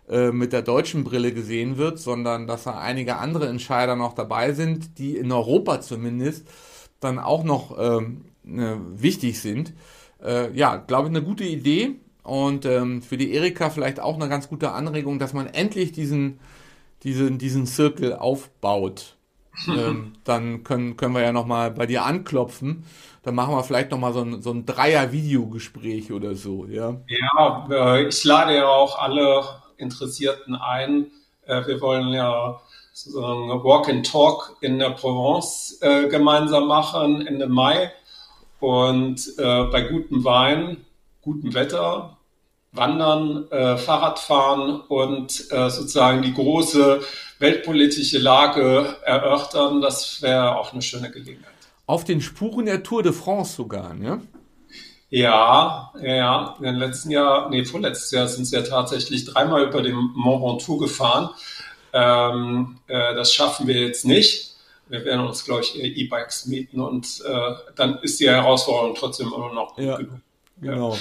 [0.09, 4.53] äh, mit der deutschen Brille gesehen wird, sondern dass da einige andere Entscheider noch dabei
[4.53, 6.49] sind, die in Europa zumindest
[7.01, 9.73] dann auch noch ähm, äh, wichtig sind.
[10.23, 11.97] Äh, ja, glaube ich, eine gute Idee.
[12.23, 16.39] Und ähm, für die Erika vielleicht auch eine ganz gute Anregung, dass man endlich diesen,
[17.03, 19.17] diesen, diesen Zirkel aufbaut.
[19.69, 22.85] ähm, dann können, können wir ja nochmal bei dir anklopfen.
[23.23, 26.97] Dann machen wir vielleicht nochmal so ein, so ein Dreier-Videogespräch oder so, ja?
[27.09, 29.45] Ja, äh, ich lade ja auch alle
[29.77, 31.11] Interessierten ein.
[31.43, 32.61] Äh, wir wollen ja
[33.05, 37.93] so ein Walk and Talk in der Provence äh, gemeinsam machen Ende Mai.
[38.61, 40.85] Und äh, bei gutem Wein
[41.23, 42.17] gutem Wetter,
[42.73, 47.01] Wandern, äh, Fahrradfahren und äh, sozusagen die große
[47.39, 51.53] weltpolitische Lage erörtern, das wäre auch eine schöne Gelegenheit.
[51.87, 54.23] Auf den Spuren der Tour de France sogar, ne?
[55.13, 59.83] Ja, ja, in den letzten Jahr, nee, vorletztes Jahr sind sie ja tatsächlich dreimal über
[59.83, 61.31] den Mont Ventoux gefahren.
[61.93, 64.55] Ähm, äh, das schaffen wir jetzt nicht.
[64.89, 69.53] Wir werden uns, glaube ich, E-Bikes mieten und äh, dann ist die Herausforderung trotzdem immer
[69.53, 69.97] noch ja.
[69.97, 70.21] genug.
[70.61, 70.97] Genau.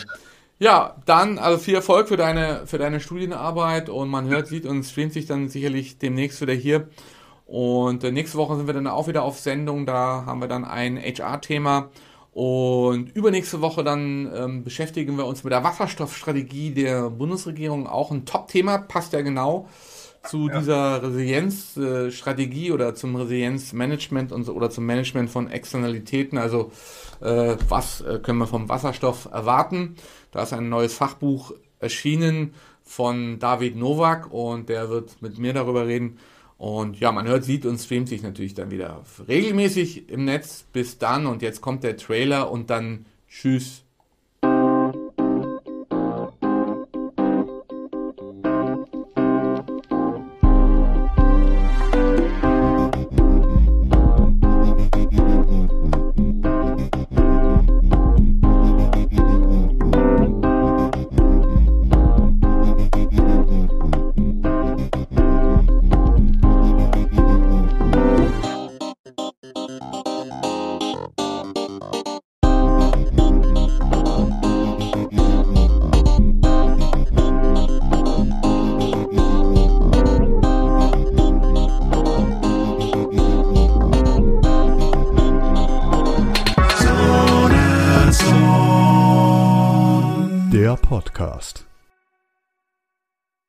[0.60, 4.84] Ja, dann also viel Erfolg für deine für deine Studienarbeit und man hört, sieht und
[4.84, 6.90] streamt sich dann sicherlich demnächst wieder hier.
[7.46, 9.86] Und äh, nächste Woche sind wir dann auch wieder auf Sendung.
[9.86, 11.90] Da haben wir dann ein HR-Thema.
[12.32, 17.88] Und übernächste Woche dann ähm, beschäftigen wir uns mit der Wasserstoffstrategie der Bundesregierung.
[17.88, 19.68] Auch ein Top-Thema, passt ja genau
[20.24, 20.60] zu ja.
[20.60, 26.38] dieser Resilienzstrategie oder zum Resilienzmanagement und so, oder zum Management von Externalitäten.
[26.38, 26.72] Also
[27.22, 29.96] äh, was äh, können wir vom Wasserstoff erwarten?
[30.32, 32.54] Da ist ein neues Fachbuch erschienen
[32.84, 36.18] von David Nowak und der wird mit mir darüber reden.
[36.58, 40.66] Und ja, man hört, sieht und streamt sich natürlich dann wieder regelmäßig im Netz.
[40.74, 43.84] Bis dann und jetzt kommt der Trailer und dann tschüss.